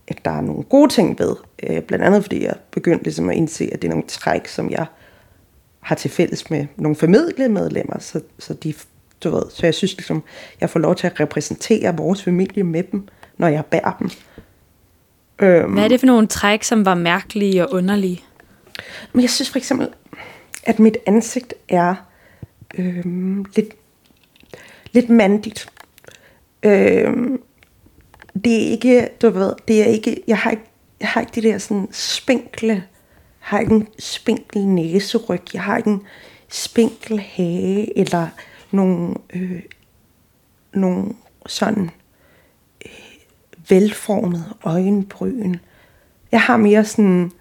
at 0.08 0.26
der 0.26 0.32
er 0.32 0.42
nogle 0.42 0.64
gode 0.64 0.90
ting 0.90 1.20
ved. 1.20 1.36
Øh, 1.64 1.82
blandt 1.82 2.06
andet 2.06 2.24
fordi 2.24 2.44
jeg 2.44 2.56
begyndte 2.72 3.04
ligesom 3.04 3.30
at 3.30 3.36
indse, 3.36 3.70
at 3.74 3.82
det 3.82 3.88
er 3.88 3.92
nogle 3.92 4.08
træk, 4.08 4.48
som 4.48 4.70
jeg 4.70 4.86
har 5.82 5.96
til 5.96 6.12
fælles 6.12 6.50
med 6.50 6.66
nogle 6.76 6.96
familiemedlemmer, 6.96 8.00
så, 8.00 8.22
så 8.40 8.54
de 8.54 8.74
du 9.24 9.30
ved, 9.30 9.44
så 9.50 9.66
jeg 9.66 9.74
synes 9.74 9.98
ligesom, 9.98 10.24
jeg 10.62 10.70
får 10.70 10.80
lov 10.80 10.96
til 10.96 11.08
at 11.08 11.20
repræsentere 11.20 11.98
vores 11.98 12.24
familie 12.24 12.64
med 12.64 12.84
dem, 12.84 13.08
når 13.38 13.48
jeg 13.48 13.66
bærer 13.66 13.92
dem. 14.00 14.10
Øhm, 15.40 15.74
Hvad 15.74 15.84
er 15.84 15.88
det 15.88 16.00
for 16.00 16.08
nogle 16.08 16.28
træk, 16.28 16.64
som 16.64 16.86
var 16.86 16.96
mærkelige 16.96 17.68
og 17.68 17.74
underlige? 17.74 18.24
Men 19.14 19.22
jeg 19.22 19.30
synes 19.30 19.50
for 19.50 19.58
eksempel, 19.58 19.88
at 20.64 20.80
mit 20.80 20.98
ansigt 21.06 21.54
er 21.70 21.96
øhm, 22.78 23.46
lidt, 23.56 23.70
lidt 24.92 25.10
mandigt. 25.10 25.70
Øhm, 26.64 27.42
det 28.44 28.56
er 28.56 28.72
ikke, 28.72 29.10
du 29.22 29.30
ved, 29.30 29.54
det 29.68 29.82
er 29.82 29.86
ikke, 29.86 30.24
jeg 30.28 30.38
har 30.38 30.52
ikke, 30.52 30.64
jeg 31.00 31.10
har 31.10 31.22
ikke 31.22 31.32
de 31.36 31.42
der 31.42 31.58
sådan 31.58 31.88
spinkle, 31.92 32.84
har 33.52 33.60
ikke 33.60 33.74
en 33.76 33.88
spinkel 34.00 34.68
næseryg, 34.68 35.42
jeg 35.54 35.64
har 35.64 35.78
ikke 35.78 35.90
en 35.90 36.02
spinkel 36.50 37.20
hage, 37.20 37.98
eller 37.98 38.28
nogle, 38.72 39.16
øh, 39.34 39.62
nogle 40.74 41.14
sådan 41.46 41.90
øh, 42.86 42.92
velformede 43.70 44.54
øjenbryn. 44.64 45.56
Jeg 46.32 46.42
har 46.42 46.58
mere 46.58 46.86
sådan, 46.86 47.32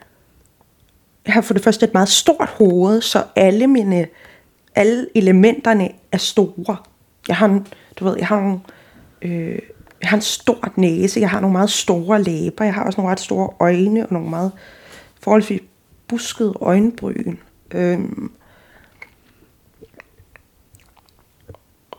jeg 1.27 1.35
har 1.35 1.41
for 1.41 1.55
det 1.55 1.65
første 1.65 1.87
et 1.87 1.95
meget 1.95 2.09
stort 2.09 2.49
hoved, 2.49 3.01
så 3.01 3.25
alle 3.37 3.67
mine, 3.67 4.07
alle 4.75 5.07
elementerne 5.15 5.91
er 6.13 6.19
store. 6.19 6.77
Jeg 7.29 7.37
har 7.37 7.47
en, 7.47 7.67
du 7.97 8.05
ved, 8.05 8.17
jeg 8.19 8.27
har 8.27 8.41
nogle, 8.41 8.61
øh, 9.23 9.59
jeg 10.01 10.09
har 10.11 10.17
en 10.17 10.23
stor 10.23 10.73
næse, 10.77 11.21
jeg 11.21 11.31
har 11.31 11.41
nogle 11.41 11.53
meget 11.53 11.71
store 11.71 12.23
læber, 12.23 12.65
jeg 12.65 12.75
har 12.75 12.85
også 12.85 13.01
nogle 13.01 13.13
ret 13.13 13.21
store 13.21 13.51
øjne 13.61 14.07
og 14.07 14.13
nogle 14.13 14.31
meget 14.31 14.53
forholdsvis 15.21 15.61
busket 16.11 16.55
øjenbryn. 16.61 17.37
Øhm, 17.71 18.33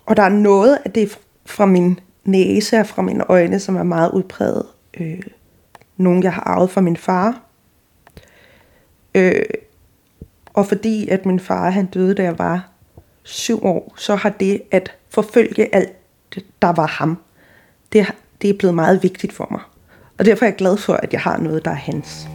og 0.06 0.18
der 0.18 0.24
er 0.24 0.30
noget 0.30 0.80
af 0.86 0.92
det 0.92 1.20
fra 1.46 1.66
min 1.66 2.00
næse 2.24 2.80
og 2.80 2.88
fra 2.88 3.02
mine 3.02 3.24
øjne, 3.30 3.60
som 3.60 3.76
er 3.76 3.84
meget 3.84 4.12
udpræget. 4.12 4.66
Øh, 5.00 5.22
nogle, 5.98 6.22
jeg 6.24 6.34
har 6.34 6.42
arvet 6.42 6.70
fra 6.70 6.82
min 6.82 6.98
far. 6.98 7.42
Øh, 9.16 9.46
og 10.54 10.66
fordi 10.66 11.08
at 11.08 11.26
min 11.26 11.40
far 11.40 11.70
han 11.70 11.86
døde, 11.86 12.16
da 12.16 12.24
jeg 12.24 12.40
var 12.40 12.70
syv 13.24 13.66
år, 13.66 13.94
så 13.98 14.16
har 14.16 14.30
det 14.30 14.62
at 14.72 14.92
forfølge 15.10 15.76
alt, 15.76 15.92
der 16.62 16.72
var 16.72 16.88
ham, 16.88 17.18
det, 17.94 18.14
det 18.42 18.50
er 18.50 18.58
blevet 18.58 18.76
meget 18.76 19.04
vigtigt 19.04 19.34
for 19.34 19.48
mig. 19.52 19.62
Og 20.18 20.26
derfor 20.26 20.46
er 20.46 20.50
jeg 20.50 20.58
glad 20.58 20.78
for, 20.78 20.94
at 20.94 21.14
jeg 21.14 21.22
har 21.22 21.38
noget, 21.38 21.66
der 21.66 21.72
er 21.72 21.76
hans. 21.76 22.28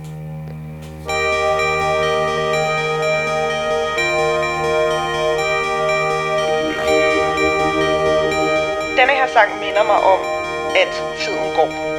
Mig 9.87 9.97
om, 9.97 10.21
at 10.83 11.03
tiden 11.19 11.55
går. 11.57 11.96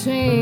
sim 0.00 0.39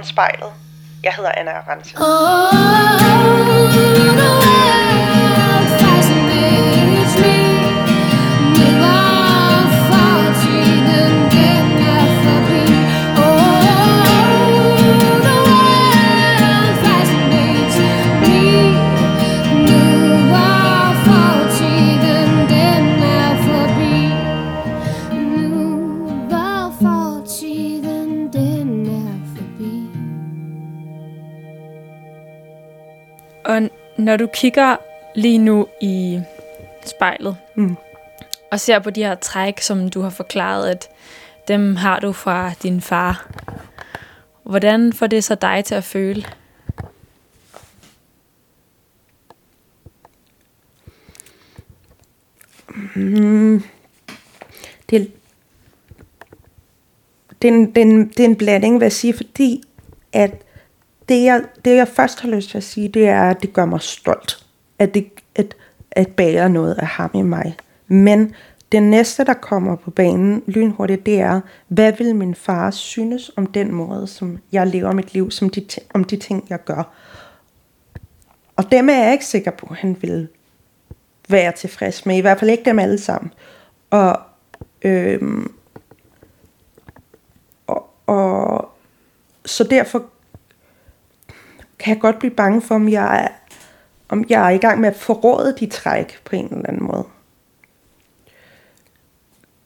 foran 0.00 0.04
spejlet. 0.04 0.52
Jeg 1.02 1.12
hedder 1.16 1.32
Anna 1.36 1.50
Arendt. 1.50 1.94
Oh, 1.96 2.50
the 3.72 4.04
world 4.16 4.39
når 34.00 34.16
du 34.16 34.26
kigger 34.34 34.76
lige 35.14 35.38
nu 35.38 35.66
i 35.80 36.20
spejlet, 36.86 37.36
Mm. 37.54 37.76
og 38.52 38.60
ser 38.60 38.78
på 38.78 38.90
de 38.90 39.02
her 39.04 39.14
træk, 39.14 39.60
som 39.60 39.88
du 39.90 40.00
har 40.00 40.10
forklaret, 40.10 40.70
at 40.70 40.88
dem 41.48 41.76
har 41.76 42.00
du 42.00 42.12
fra 42.12 42.52
din 42.62 42.80
far, 42.80 43.30
hvordan 44.42 44.92
får 44.92 45.06
det 45.06 45.24
så 45.24 45.34
dig 45.34 45.64
til 45.64 45.74
at 45.74 45.84
føle? 45.84 46.24
Det, 54.90 54.96
er- 55.00 55.06
det, 57.42 57.48
er 57.48 57.52
en, 57.52 57.66
det, 57.74 57.76
er 57.78 57.82
en, 57.82 58.08
det 58.08 58.20
er 58.20 58.24
en 58.24 58.36
blanding, 58.36 58.74
vil 58.80 58.84
jeg 58.84 58.92
sige, 58.92 59.14
fordi 59.14 59.62
at 60.12 60.30
det 61.10 61.24
jeg, 61.24 61.44
det, 61.64 61.76
jeg 61.76 61.88
først 61.88 62.20
har 62.20 62.28
lyst 62.28 62.50
til 62.50 62.56
at 62.56 62.64
sige, 62.64 62.88
det 62.88 63.08
er, 63.08 63.22
at 63.22 63.42
det 63.42 63.52
gør 63.52 63.64
mig 63.64 63.80
stolt, 63.80 64.46
at, 64.78 64.94
det, 64.94 65.10
at, 65.34 65.56
at 65.90 66.08
bære 66.08 66.50
noget 66.50 66.74
af 66.74 66.86
ham 66.86 67.10
i 67.14 67.22
mig. 67.22 67.56
Men 67.88 68.34
det 68.72 68.82
næste, 68.82 69.24
der 69.24 69.34
kommer 69.34 69.76
på 69.76 69.90
banen 69.90 70.42
lynhurtigt, 70.46 71.06
det 71.06 71.20
er, 71.20 71.40
hvad 71.68 71.92
vil 71.92 72.16
min 72.16 72.34
far 72.34 72.70
synes 72.70 73.30
om 73.36 73.46
den 73.46 73.72
måde, 73.74 74.06
som 74.06 74.38
jeg 74.52 74.66
lever 74.66 74.92
mit 74.92 75.14
liv, 75.14 75.30
som 75.30 75.50
de, 75.50 75.66
om 75.94 76.04
de 76.04 76.16
ting, 76.16 76.46
jeg 76.48 76.64
gør. 76.64 76.94
Og 78.56 78.72
dem 78.72 78.88
er 78.88 79.02
jeg 79.02 79.12
ikke 79.12 79.26
sikker 79.26 79.50
på, 79.50 79.66
at 79.70 79.76
han 79.76 79.96
vil 80.00 80.28
være 81.28 81.52
tilfreds 81.52 82.06
med. 82.06 82.16
I 82.16 82.20
hvert 82.20 82.38
fald 82.38 82.50
ikke 82.50 82.64
dem 82.64 82.78
alle 82.78 82.98
sammen. 82.98 83.32
Og, 83.90 84.20
øhm, 84.82 85.52
og, 87.66 87.90
og 88.06 88.68
så 89.44 89.64
derfor 89.64 90.04
kan 91.80 91.94
jeg 91.94 92.00
godt 92.00 92.18
blive 92.18 92.34
bange 92.34 92.62
for, 92.62 92.74
om 92.74 92.88
jeg 92.88 93.24
er, 93.24 93.28
om 94.08 94.24
jeg 94.28 94.46
er 94.46 94.50
i 94.50 94.58
gang 94.58 94.80
med 94.80 94.88
at 94.88 94.96
forråde 94.96 95.56
de 95.60 95.66
træk 95.66 96.20
på 96.24 96.36
en 96.36 96.44
eller 96.44 96.68
anden 96.68 96.84
måde. 96.84 97.04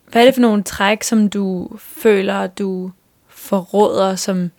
Hvad 0.09 0.23
er 0.23 0.27
det 0.27 0.35
for 0.35 0.41
nogle 0.41 0.63
træk, 0.63 1.03
som 1.03 1.29
du 1.29 1.71
føler, 1.79 2.47
du 2.47 2.91
forråder, 3.29 4.17
som 4.17 4.51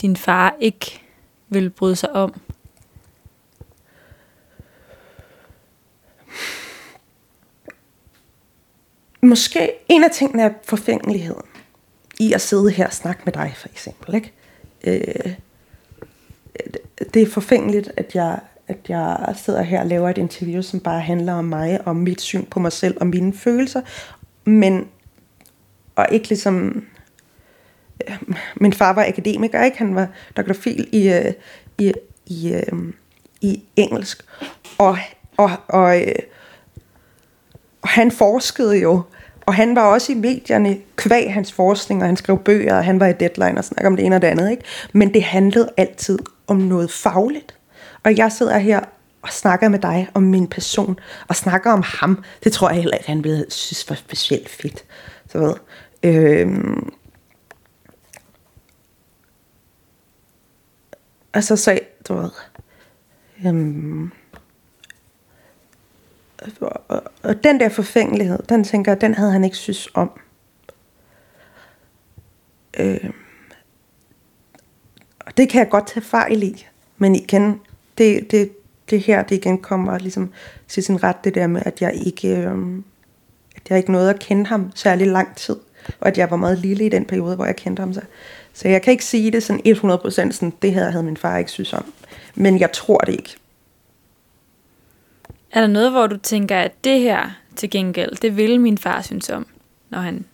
din 0.00 0.16
far 0.16 0.56
ikke 0.60 1.02
vil 1.48 1.70
bryde 1.70 1.96
sig 1.96 2.12
om? 2.12 2.40
Måske 9.22 9.72
en 9.88 10.04
af 10.04 10.10
tingene 10.10 10.42
er 10.42 10.50
forfængeligheden 10.64 11.46
i 12.20 12.32
at 12.32 12.40
sidde 12.40 12.70
her 12.70 12.86
og 12.86 12.92
snakke 12.92 13.22
med 13.24 13.32
dig, 13.32 13.54
for 13.56 13.68
eksempel. 13.68 14.14
Ikke? 14.14 14.32
Øh, 14.84 15.34
det- 17.14 17.22
er 17.22 17.26
forfængeligt, 17.30 17.92
at 17.96 18.14
jeg, 18.14 18.38
at 18.68 18.76
jeg 18.88 19.34
sidder 19.36 19.62
her 19.62 19.80
og 19.80 19.86
laver 19.86 20.10
et 20.10 20.18
interview, 20.18 20.62
som 20.62 20.80
bare 20.80 21.00
handler 21.00 21.32
om 21.32 21.44
mig, 21.44 21.80
og 21.86 21.96
mit 21.96 22.20
syn 22.20 22.44
på 22.44 22.60
mig 22.60 22.72
selv 22.72 22.96
og 23.00 23.06
mine 23.06 23.32
følelser, 23.32 23.80
men 24.44 24.88
og 25.96 26.06
ikke 26.10 26.28
ligesom 26.28 26.84
min 28.56 28.72
far 28.72 28.92
var 28.92 29.04
akademiker, 29.04 29.64
ikke? 29.64 29.78
Han 29.78 29.94
var 29.94 30.08
doktorfil 30.36 30.88
øh, 30.94 31.32
i, 31.78 31.92
i, 32.26 32.54
i, 32.60 32.62
i 33.40 33.62
engelsk. 33.76 34.24
Og, 34.78 34.98
og, 35.36 35.50
og, 35.68 36.00
øh, 36.00 36.14
og 37.82 37.88
han 37.88 38.10
forskede 38.10 38.76
jo, 38.78 39.02
og 39.46 39.54
han 39.54 39.76
var 39.76 39.82
også 39.82 40.12
i 40.12 40.14
medierne 40.14 40.78
kvæg 40.96 41.32
hans 41.32 41.52
forskning, 41.52 42.02
og 42.02 42.08
han 42.08 42.16
skrev 42.16 42.38
bøger, 42.38 42.76
og 42.76 42.84
han 42.84 43.00
var 43.00 43.06
i 43.06 43.12
deadline 43.12 43.58
og 43.58 43.64
snakkede 43.64 43.86
om 43.86 43.96
det 43.96 44.06
ene 44.06 44.16
og 44.16 44.22
det 44.22 44.28
andet. 44.28 44.50
Ikke? 44.50 44.62
Men 44.92 45.14
det 45.14 45.22
handlede 45.22 45.70
altid 45.76 46.18
om 46.46 46.56
noget 46.56 46.90
fagligt. 46.90 47.58
Og 48.04 48.16
jeg 48.16 48.32
sidder 48.32 48.58
her 48.58 48.80
og 49.22 49.28
snakker 49.32 49.68
med 49.68 49.78
dig 49.78 50.08
om 50.14 50.22
min 50.22 50.46
person, 50.46 50.98
og 51.28 51.36
snakker 51.36 51.72
om 51.72 51.82
ham. 51.86 52.24
Det 52.44 52.52
tror 52.52 52.68
jeg 52.68 52.76
heller 52.76 52.96
ikke, 52.96 53.08
han 53.08 53.24
ville 53.24 53.46
synes 53.48 53.90
var 53.90 53.96
specielt 53.96 54.48
fedt. 54.48 54.84
Så 55.28 55.38
ved. 55.38 55.54
Øhm, 56.02 56.92
altså, 61.34 61.56
så, 61.56 61.78
du 62.08 62.14
ved, 62.14 62.30
øhm, 63.46 64.12
og, 66.60 66.82
og, 66.88 67.02
og 67.22 67.44
den 67.44 67.60
der 67.60 67.68
forfængelighed, 67.68 68.38
den 68.48 68.64
tænker 68.64 68.92
jeg, 68.92 69.00
den 69.00 69.14
havde 69.14 69.32
han 69.32 69.44
ikke 69.44 69.56
synes 69.56 69.88
om. 69.94 70.20
Øh, 72.78 73.10
og 75.20 75.36
det 75.36 75.48
kan 75.48 75.58
jeg 75.58 75.68
godt 75.68 75.86
tage 75.86 76.04
fejl 76.04 76.42
i. 76.42 76.66
Men 76.98 77.14
igen, 77.14 77.60
det, 77.98 78.30
det, 78.30 78.52
det 78.90 79.00
her, 79.00 79.22
det 79.22 79.36
igen 79.36 79.58
kommer 79.58 79.98
ligesom 79.98 80.32
til 80.68 80.82
sin 80.82 81.02
ret, 81.02 81.24
det 81.24 81.34
der 81.34 81.46
med, 81.46 81.62
at 81.64 81.82
jeg 81.82 81.94
ikke, 81.94 82.36
øh, 82.36 82.78
at 83.56 83.70
jeg 83.70 83.78
ikke 83.78 83.92
nåede 83.92 84.10
at 84.10 84.18
kende 84.18 84.46
ham 84.46 84.72
særlig 84.74 85.06
lang 85.06 85.36
tid. 85.36 85.56
Og 86.00 86.08
at 86.08 86.18
jeg 86.18 86.30
var 86.30 86.36
meget 86.36 86.58
lille 86.58 86.86
i 86.86 86.88
den 86.88 87.04
periode, 87.04 87.36
hvor 87.36 87.44
jeg 87.44 87.56
kendte 87.56 87.80
ham. 87.80 87.92
Så, 87.92 88.00
så 88.52 88.68
jeg 88.68 88.82
kan 88.82 88.90
ikke 88.90 89.04
sige 89.04 89.30
det 89.30 89.42
sådan 89.42 89.62
100% 89.66 90.10
sådan, 90.10 90.52
det 90.62 90.74
her 90.74 90.90
havde 90.90 91.04
min 91.04 91.16
far 91.16 91.38
ikke 91.38 91.50
synes 91.50 91.72
om. 91.72 91.92
Men 92.34 92.60
jeg 92.60 92.72
tror 92.72 92.98
det 92.98 93.12
ikke. 93.12 93.36
Er 95.52 95.60
der 95.60 95.66
noget, 95.66 95.90
hvor 95.90 96.06
du 96.06 96.16
tænker, 96.16 96.58
at 96.58 96.84
det 96.84 97.00
her 97.00 97.30
til 97.56 97.70
gengæld, 97.70 98.16
det 98.16 98.36
ville 98.36 98.58
min 98.58 98.78
far 98.78 99.02
synes 99.02 99.30
om, 99.30 99.46
når 99.90 99.98
han, 99.98 100.24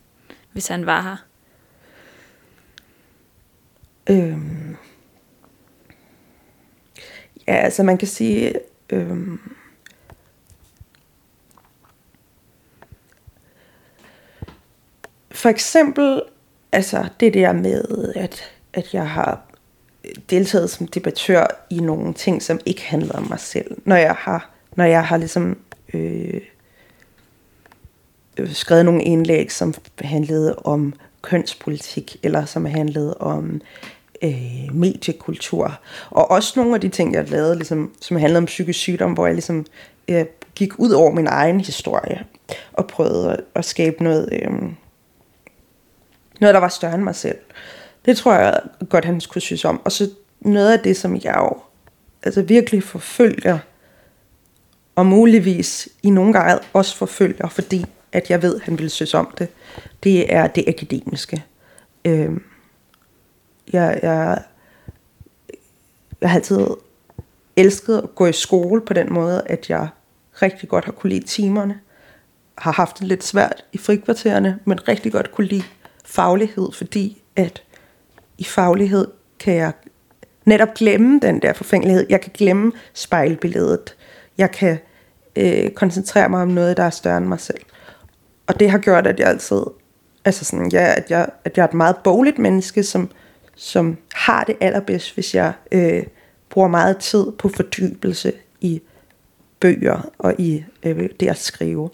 hvis 0.52 0.68
han 0.68 0.86
var 0.86 1.02
her? 1.02 1.16
Øhm. 4.10 4.76
Ja, 7.48 7.54
altså 7.54 7.82
man 7.82 7.98
kan 7.98 8.08
sige, 8.08 8.54
øhm. 8.90 9.40
for 15.42 15.48
eksempel, 15.48 16.22
altså 16.72 17.08
det 17.20 17.34
der 17.34 17.52
med, 17.52 18.12
at, 18.16 18.52
at 18.72 18.94
jeg 18.94 19.10
har 19.10 19.40
deltaget 20.30 20.70
som 20.70 20.86
debattør 20.86 21.46
i 21.70 21.78
nogle 21.78 22.14
ting, 22.14 22.42
som 22.42 22.60
ikke 22.66 22.82
handler 22.82 23.14
om 23.14 23.26
mig 23.28 23.40
selv. 23.40 23.76
Når 23.84 23.96
jeg 23.96 24.14
har, 24.18 24.51
når 24.76 24.84
jeg 24.84 25.04
har 25.06 25.16
ligesom 25.16 25.58
øh, 25.94 26.40
øh, 28.38 28.52
skrevet 28.52 28.84
nogle 28.84 29.02
indlæg, 29.02 29.52
som 29.52 29.74
handlede 30.00 30.56
om 30.58 30.94
kønspolitik, 31.22 32.16
eller 32.22 32.44
som 32.44 32.64
handlede 32.64 33.16
om 33.16 33.60
øh, 34.22 34.74
mediekultur. 34.74 35.80
Og 36.10 36.30
også 36.30 36.52
nogle 36.56 36.74
af 36.74 36.80
de 36.80 36.88
ting, 36.88 37.14
jeg 37.14 37.30
lavede, 37.30 37.56
ligesom, 37.56 37.92
som 38.00 38.16
handlede 38.16 38.38
om 38.38 38.46
psykisk 38.46 38.78
sygdom, 38.78 39.12
hvor 39.12 39.26
jeg 39.26 39.34
ligesom 39.34 39.66
øh, 40.08 40.24
gik 40.54 40.78
ud 40.78 40.90
over 40.90 41.12
min 41.12 41.26
egen 41.26 41.60
historie, 41.60 42.24
og 42.72 42.86
prøvede 42.86 43.32
at, 43.32 43.40
at 43.54 43.64
skabe 43.64 44.04
noget, 44.04 44.28
øh, 44.32 44.52
noget, 46.40 46.54
der 46.54 46.60
var 46.60 46.68
større 46.68 46.94
end 46.94 47.02
mig 47.02 47.14
selv. 47.14 47.38
Det 48.04 48.16
tror 48.16 48.34
jeg 48.34 48.60
godt, 48.88 49.04
han 49.04 49.20
skulle 49.20 49.42
synes 49.42 49.64
om. 49.64 49.80
Og 49.84 49.92
så 49.92 50.10
noget 50.40 50.72
af 50.72 50.80
det, 50.80 50.96
som 50.96 51.14
jeg 51.14 51.34
jo 51.36 51.56
altså 52.22 52.42
virkelig 52.42 52.82
forfølger, 52.82 53.58
og 54.96 55.06
muligvis 55.06 55.88
i 56.02 56.10
nogen 56.10 56.32
grad 56.32 56.58
også 56.72 56.96
forfølger, 56.96 57.48
fordi 57.48 57.84
at 58.12 58.30
jeg 58.30 58.42
ved, 58.42 58.56
at 58.56 58.62
han 58.62 58.78
vil 58.78 58.90
søge 58.90 59.14
om 59.14 59.34
det, 59.38 59.48
det 60.02 60.34
er 60.34 60.46
det 60.46 60.64
akademiske. 60.68 61.44
Øh, 62.04 62.30
jeg, 63.72 64.00
jeg, 64.02 64.42
jeg 66.20 66.30
har 66.30 66.36
altid 66.36 66.66
elsket 67.56 67.98
at 67.98 68.14
gå 68.14 68.26
i 68.26 68.32
skole 68.32 68.80
på 68.80 68.92
den 68.92 69.12
måde, 69.12 69.42
at 69.46 69.70
jeg 69.70 69.88
rigtig 70.42 70.68
godt 70.68 70.84
har 70.84 70.92
kunne 70.92 71.10
lide 71.10 71.26
timerne. 71.26 71.80
Har 72.58 72.72
haft 72.72 72.98
det 72.98 73.06
lidt 73.06 73.24
svært 73.24 73.64
i 73.72 73.78
frikvartererne, 73.78 74.58
men 74.64 74.88
rigtig 74.88 75.12
godt 75.12 75.32
kunne 75.32 75.46
lide 75.46 75.64
faglighed, 76.04 76.72
fordi 76.72 77.22
at 77.36 77.62
i 78.38 78.44
faglighed 78.44 79.06
kan 79.38 79.54
jeg 79.54 79.72
netop 80.44 80.74
glemme 80.74 81.20
den 81.20 81.42
der 81.42 81.52
forfængelighed. 81.52 82.06
Jeg 82.08 82.20
kan 82.20 82.32
glemme 82.34 82.72
spejlbilledet. 82.94 83.96
Jeg 84.38 84.50
kan 84.50 84.78
øh, 85.36 85.70
koncentrere 85.70 86.28
mig 86.28 86.42
om 86.42 86.48
noget, 86.48 86.76
der 86.76 86.82
er 86.82 86.90
større 86.90 87.18
end 87.18 87.26
mig 87.26 87.40
selv. 87.40 87.60
Og 88.46 88.60
det 88.60 88.70
har 88.70 88.78
gjort, 88.78 89.06
at 89.06 89.20
jeg 89.20 89.28
altid, 89.28 89.62
altså 90.24 90.44
sådan, 90.44 90.72
ja, 90.72 90.94
at, 90.96 91.10
jeg, 91.10 91.28
at 91.44 91.56
jeg 91.56 91.62
er 91.62 91.68
et 91.68 91.74
meget 91.74 91.96
bogligt 92.04 92.38
menneske, 92.38 92.82
som, 92.82 93.10
som 93.56 93.96
har 94.14 94.44
det 94.44 94.56
allerbedst, 94.60 95.14
hvis 95.14 95.34
jeg 95.34 95.52
øh, 95.72 96.02
bruger 96.50 96.68
meget 96.68 96.98
tid 96.98 97.26
på 97.38 97.48
fordybelse 97.48 98.32
i 98.60 98.82
bøger 99.60 100.10
og 100.18 100.34
i 100.38 100.64
øh, 100.82 101.08
det 101.20 101.28
at 101.28 101.38
skrive. 101.38 101.90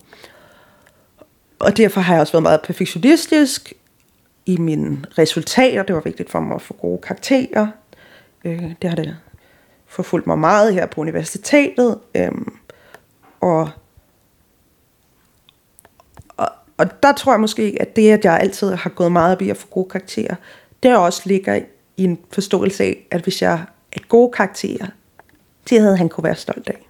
Og 1.58 1.76
derfor 1.76 2.00
har 2.00 2.14
jeg 2.14 2.20
også 2.20 2.32
været 2.32 2.42
meget 2.42 2.62
perfektionistisk 2.62 3.72
i 4.46 4.56
mine 4.56 5.04
resultater. 5.18 5.82
Det 5.82 5.94
var 5.94 6.00
vigtigt 6.00 6.30
for 6.30 6.40
mig 6.40 6.54
at 6.54 6.62
få 6.62 6.74
gode 6.74 7.00
karakterer. 7.02 7.66
Øh, 8.44 8.72
det 8.82 8.90
har 8.90 8.96
det 8.96 9.16
forfulgt 9.88 10.26
mig 10.26 10.38
meget 10.38 10.74
her 10.74 10.86
på 10.86 11.00
universitetet. 11.00 11.98
Øhm, 12.14 12.52
og, 13.40 13.70
og, 16.36 16.48
og 16.76 17.02
der 17.02 17.12
tror 17.12 17.32
jeg 17.32 17.40
måske, 17.40 17.76
at 17.80 17.96
det, 17.96 18.10
at 18.10 18.24
jeg 18.24 18.40
altid 18.40 18.74
har 18.74 18.90
gået 18.90 19.12
meget 19.12 19.36
op 19.36 19.42
i 19.42 19.50
at 19.50 19.56
få 19.56 19.66
gode 19.66 19.88
karakterer, 19.88 20.34
det 20.82 20.96
også 20.96 21.22
ligger 21.24 21.60
i 21.96 22.04
en 22.04 22.18
forståelse 22.32 22.84
af, 22.84 23.06
at 23.10 23.22
hvis 23.22 23.42
jeg 23.42 23.64
et 23.92 24.08
gode 24.08 24.32
karakterer, 24.32 24.86
det 25.70 25.80
havde 25.80 25.96
han 25.96 26.08
kunne 26.08 26.24
være 26.24 26.34
stolt 26.34 26.68
af. 26.68 26.87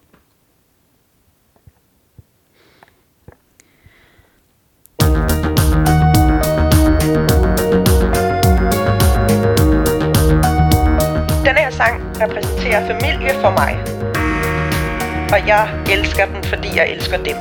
Jeg 15.89 15.99
elsker 15.99 16.25
den, 16.25 16.45
fordi 16.45 16.69
jeg 16.77 16.89
elsker 16.91 17.17
dem. 17.17 17.37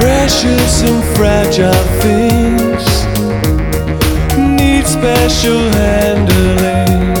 Precious 0.00 0.82
and 0.82 1.04
fragile 1.16 1.84
things 2.00 3.06
need 4.58 4.86
special 4.86 5.60
handling. 5.70 7.15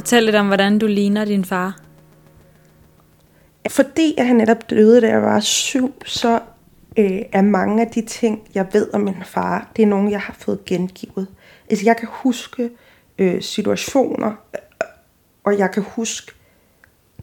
Fortælle 0.00 0.26
lidt 0.26 0.36
om, 0.36 0.46
hvordan 0.46 0.78
du 0.78 0.86
ligner 0.86 1.24
din 1.24 1.44
far? 1.44 1.80
Fordi 3.70 4.14
at 4.18 4.26
han 4.26 4.36
netop 4.36 4.70
døde, 4.70 5.00
da 5.00 5.08
jeg 5.08 5.22
var 5.22 5.40
syv, 5.40 5.94
så 6.06 6.40
øh, 6.96 7.20
er 7.32 7.42
mange 7.42 7.82
af 7.82 7.90
de 7.90 8.02
ting, 8.02 8.40
jeg 8.54 8.66
ved 8.72 8.94
om 8.94 9.00
min 9.00 9.22
far, 9.24 9.70
det 9.76 9.82
er 9.82 9.86
nogle, 9.86 10.10
jeg 10.10 10.20
har 10.20 10.36
fået 10.38 10.64
gengivet. 10.64 11.26
Altså, 11.70 11.84
jeg 11.84 11.96
kan 11.96 12.08
huske 12.10 12.70
øh, 13.18 13.42
situationer, 13.42 14.28
øh, 14.28 14.88
og 15.44 15.58
jeg 15.58 15.70
kan 15.70 15.82
huske, 15.82 16.32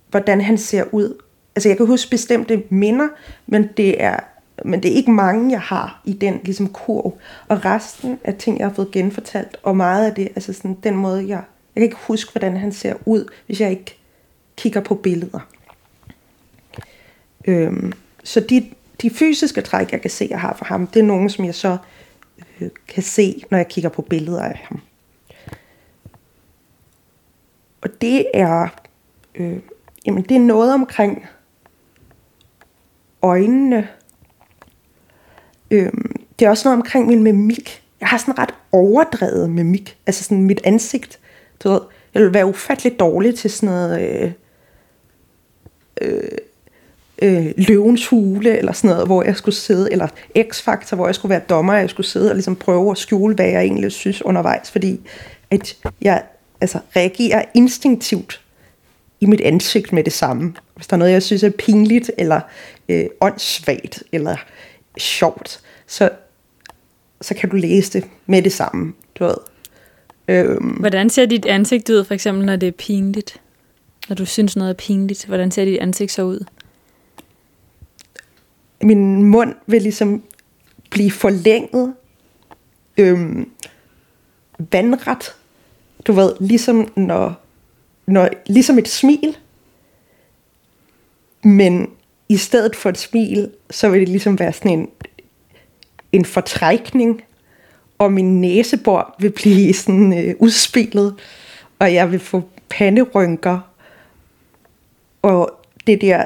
hvordan 0.09 0.41
han 0.41 0.57
ser 0.57 0.83
ud. 0.91 1.21
Altså, 1.55 1.69
jeg 1.69 1.77
kan 1.77 1.85
huske 1.85 2.11
bestemte 2.11 2.63
minder, 2.69 3.07
men 3.47 3.69
det 3.77 4.03
er, 4.03 4.19
men 4.65 4.83
det 4.83 4.91
er 4.91 4.95
ikke 4.95 5.11
mange, 5.11 5.51
jeg 5.51 5.61
har 5.61 6.01
i 6.05 6.13
den 6.13 6.39
ligesom 6.43 6.67
kurv. 6.69 7.17
Og 7.47 7.65
resten 7.65 8.19
af 8.23 8.35
ting, 8.35 8.59
jeg 8.59 8.67
har 8.67 8.73
fået 8.73 8.91
genfortalt, 8.91 9.57
og 9.63 9.77
meget 9.77 10.05
af 10.05 10.15
det, 10.15 10.27
altså 10.35 10.53
sådan 10.53 10.77
den 10.83 10.95
måde, 10.95 11.27
jeg, 11.27 11.41
jeg 11.77 11.81
kan 11.81 11.97
ikke 11.97 12.07
huske, 12.07 12.31
hvordan 12.31 12.57
han 12.57 12.71
ser 12.71 12.93
ud, 13.05 13.31
hvis 13.45 13.61
jeg 13.61 13.71
ikke 13.71 13.97
kigger 14.55 14.81
på 14.81 14.95
billeder. 14.95 15.39
Øhm, 17.45 17.93
så 18.23 18.39
de, 18.39 18.69
de 19.01 19.09
fysiske 19.09 19.61
træk, 19.61 19.91
jeg 19.91 20.01
kan 20.01 20.09
se, 20.09 20.27
jeg 20.29 20.41
har 20.41 20.55
for 20.57 20.65
ham, 20.65 20.87
det 20.87 20.99
er 20.99 21.03
nogle, 21.03 21.29
som 21.29 21.45
jeg 21.45 21.55
så 21.55 21.77
øh, 22.61 22.69
kan 22.87 23.03
se, 23.03 23.43
når 23.51 23.57
jeg 23.57 23.67
kigger 23.67 23.89
på 23.89 24.01
billeder 24.01 24.41
af 24.41 24.61
ham. 24.63 24.81
Og 27.81 28.01
det 28.01 28.25
er, 28.33 28.67
øh, 29.35 29.59
jamen 30.05 30.23
det 30.23 30.35
er 30.35 30.41
noget 30.41 30.73
omkring 30.73 31.25
øjnene. 33.21 33.87
Øhm, 35.71 36.15
det 36.39 36.45
er 36.45 36.49
også 36.49 36.67
noget 36.67 36.77
omkring 36.77 37.07
min 37.07 37.23
mimik. 37.23 37.83
Jeg 37.99 38.07
har 38.07 38.17
sådan 38.17 38.39
ret 38.39 38.53
overdrevet 38.71 39.49
mimik. 39.49 39.97
Altså 40.05 40.23
sådan 40.23 40.43
mit 40.43 40.61
ansigt. 40.63 41.19
Du 41.63 41.69
ved, 41.69 41.81
jeg 42.13 42.21
ville 42.21 42.33
være 42.33 42.45
ufattelig 42.45 42.99
dårlig 42.99 43.35
til 43.35 43.49
sådan 43.49 43.69
noget... 43.69 44.01
Øh, 44.01 44.31
øh, 46.01 46.21
øh, 47.21 47.53
løvens 47.57 48.07
hule, 48.07 48.57
eller 48.57 48.71
sådan 48.71 48.89
noget, 48.89 49.07
hvor 49.07 49.23
jeg 49.23 49.35
skulle 49.35 49.55
sidde, 49.55 49.91
eller 49.91 50.07
X-Factor, 50.37 50.95
hvor 50.95 51.05
jeg 51.05 51.15
skulle 51.15 51.29
være 51.29 51.41
dommer, 51.49 51.73
og 51.73 51.79
jeg 51.79 51.89
skulle 51.89 52.07
sidde 52.07 52.31
og 52.31 52.35
ligesom 52.35 52.55
prøve 52.55 52.91
at 52.91 52.97
skjule, 52.97 53.35
hvad 53.35 53.45
jeg 53.45 53.61
egentlig 53.61 53.91
synes 53.91 54.25
undervejs, 54.25 54.71
fordi 54.71 54.99
at 55.51 55.77
jeg 56.01 56.23
altså, 56.61 56.79
reagerer 56.95 57.45
instinktivt 57.53 58.41
i 59.19 59.25
mit 59.25 59.41
ansigt 59.41 59.93
med 59.93 60.03
det 60.03 60.13
samme. 60.13 60.53
Hvis 60.75 60.87
der 60.87 60.93
er 60.93 60.97
noget, 60.97 61.11
jeg 61.11 61.23
synes 61.23 61.43
er 61.43 61.49
pinligt, 61.49 62.11
eller 62.17 62.41
øh, 62.89 63.05
åndssvagt, 63.21 64.03
eller 64.11 64.35
sjovt, 64.97 65.59
så, 65.87 66.09
så 67.21 67.33
kan 67.33 67.49
du 67.49 67.55
læse 67.55 67.93
det 67.93 68.09
med 68.25 68.41
det 68.41 68.53
samme, 68.53 68.93
du 69.19 69.23
ved. 69.23 69.37
Øhm, 70.27 70.67
Hvordan 70.67 71.09
ser 71.09 71.25
dit 71.25 71.45
ansigt 71.45 71.89
ud, 71.89 72.03
for 72.03 72.13
eksempel, 72.13 72.45
når 72.45 72.55
det 72.55 72.67
er 72.67 72.71
pinligt? 72.71 73.41
Når 74.09 74.15
du 74.15 74.25
synes 74.25 74.55
noget 74.55 74.69
er 74.69 74.75
pinligt, 74.77 75.25
hvordan 75.25 75.51
ser 75.51 75.65
dit 75.65 75.79
ansigt 75.79 76.11
så 76.11 76.23
ud? 76.23 76.45
min 78.81 79.23
mund 79.23 79.55
vil 79.65 79.81
ligesom 79.81 80.23
blive 80.89 81.11
forlænget 81.11 81.93
øhm, 82.97 83.51
vandret. 84.71 85.35
Du 86.07 86.13
ved, 86.13 86.33
ligesom 86.39 86.91
når, 86.95 87.41
når 88.05 88.29
ligesom 88.45 88.77
et 88.77 88.87
smil. 88.87 89.37
Men 91.43 91.89
i 92.29 92.37
stedet 92.37 92.75
for 92.75 92.89
et 92.89 92.97
smil, 92.97 93.51
så 93.69 93.89
vil 93.89 93.99
det 93.99 94.09
ligesom 94.09 94.39
være 94.39 94.53
sådan 94.53 94.79
en, 94.79 94.89
en 96.11 96.25
fortrækning, 96.25 97.23
og 97.97 98.13
min 98.13 98.41
næsebor 98.41 99.15
vil 99.19 99.31
blive 99.31 99.73
sådan 99.73 100.27
øh, 100.27 100.35
udspillet, 100.39 101.15
og 101.79 101.93
jeg 101.93 102.11
vil 102.11 102.19
få 102.19 102.43
panderynker, 102.69 103.59
og 105.21 105.51
det 105.87 106.01
der 106.01 106.25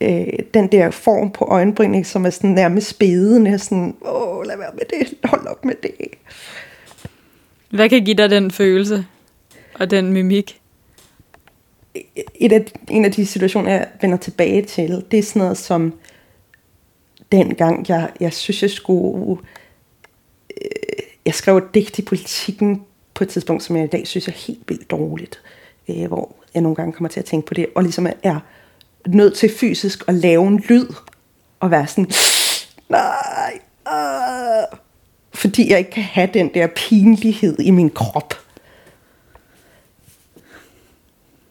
øh, 0.00 0.26
den 0.54 0.72
der 0.72 0.90
form 0.90 1.30
på 1.30 1.44
øjenbryn, 1.44 2.04
som 2.04 2.26
er 2.26 2.30
sådan 2.30 2.50
nærmest 2.50 2.88
spedende, 2.88 3.58
sådan, 3.58 3.96
åh, 4.00 4.46
lad 4.46 4.56
være 4.58 4.70
med 4.74 4.82
det, 4.90 5.14
hold 5.24 5.46
op 5.46 5.64
med 5.64 5.74
det. 5.82 5.90
Hvad 7.70 7.88
kan 7.88 8.04
give 8.04 8.16
dig 8.16 8.30
den 8.30 8.50
følelse 8.50 9.06
og 9.74 9.90
den 9.90 10.12
mimik? 10.12 10.60
Et 12.34 12.52
af, 12.52 12.64
en 12.90 13.04
af 13.04 13.12
de 13.12 13.26
situationer, 13.26 13.70
jeg 13.70 13.88
vender 14.00 14.16
tilbage 14.16 14.62
til, 14.62 15.04
det 15.10 15.18
er 15.18 15.22
sådan 15.22 15.40
noget 15.40 15.58
som, 15.58 15.94
dengang 17.32 17.88
jeg, 17.88 18.10
jeg 18.20 18.32
synes, 18.32 18.62
jeg 18.62 18.70
skulle, 18.70 19.42
jeg 21.26 21.34
skrev 21.34 21.56
et 21.56 21.74
digt 21.74 21.98
i 21.98 22.02
politikken 22.02 22.82
på 23.14 23.24
et 23.24 23.30
tidspunkt, 23.30 23.62
som 23.62 23.76
jeg 23.76 23.84
i 23.84 23.88
dag 23.88 24.06
synes 24.06 24.28
er 24.28 24.32
helt 24.32 24.62
vildt 24.68 24.90
dårligt, 24.90 25.40
øh, 25.88 26.06
hvor 26.06 26.34
jeg 26.54 26.62
nogle 26.62 26.76
gange 26.76 26.92
kommer 26.92 27.08
til 27.08 27.20
at 27.20 27.26
tænke 27.26 27.46
på 27.46 27.54
det, 27.54 27.66
og 27.74 27.82
ligesom 27.82 28.06
er 28.22 28.40
nødt 29.06 29.34
til 29.34 29.50
fysisk 29.58 30.04
at 30.08 30.14
lave 30.14 30.46
en 30.46 30.64
lyd, 30.68 30.86
og 31.60 31.70
være 31.70 31.86
sådan, 31.86 32.10
nej, 32.88 33.58
øh, 33.88 34.78
fordi 35.34 35.70
jeg 35.70 35.78
ikke 35.78 35.90
kan 35.90 36.02
have 36.02 36.28
den 36.34 36.50
der 36.54 36.66
pinlighed 36.66 37.58
i 37.58 37.70
min 37.70 37.90
krop. 37.90 38.34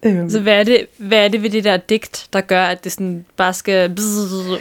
Øhm, 0.03 0.29
Så 0.29 0.39
hvad 0.39 0.59
er, 0.59 0.63
det, 0.63 0.87
hvad 0.97 1.17
er 1.17 1.27
det 1.27 1.43
ved 1.43 1.49
det 1.49 1.63
der 1.63 1.77
digt, 1.77 2.27
der 2.33 2.41
gør, 2.41 2.65
at 2.65 2.83
det 2.83 2.91
sådan 2.91 3.25
bare 3.35 3.53
skal 3.53 3.91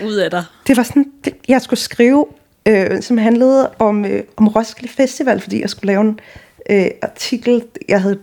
ud 0.05 0.14
af 0.24 0.30
dig? 0.30 0.45
det 0.66 0.76
var 0.76 0.82
sådan, 0.82 1.12
jeg 1.49 1.62
skulle 1.62 1.80
skrive, 1.80 2.26
øh, 2.69 3.03
som 3.03 3.19
handlede 3.19 3.71
om, 3.79 4.05
øh, 4.05 4.23
om 4.37 4.49
Roskilde 4.49 4.93
Festival, 4.93 5.41
fordi 5.41 5.61
jeg 5.61 5.71
skulle 5.71 5.87
lave 5.87 6.01
en 6.01 6.21
øh, 6.71 6.91
artikel. 7.03 7.65
Jeg 7.89 8.03
havde, 8.03 8.19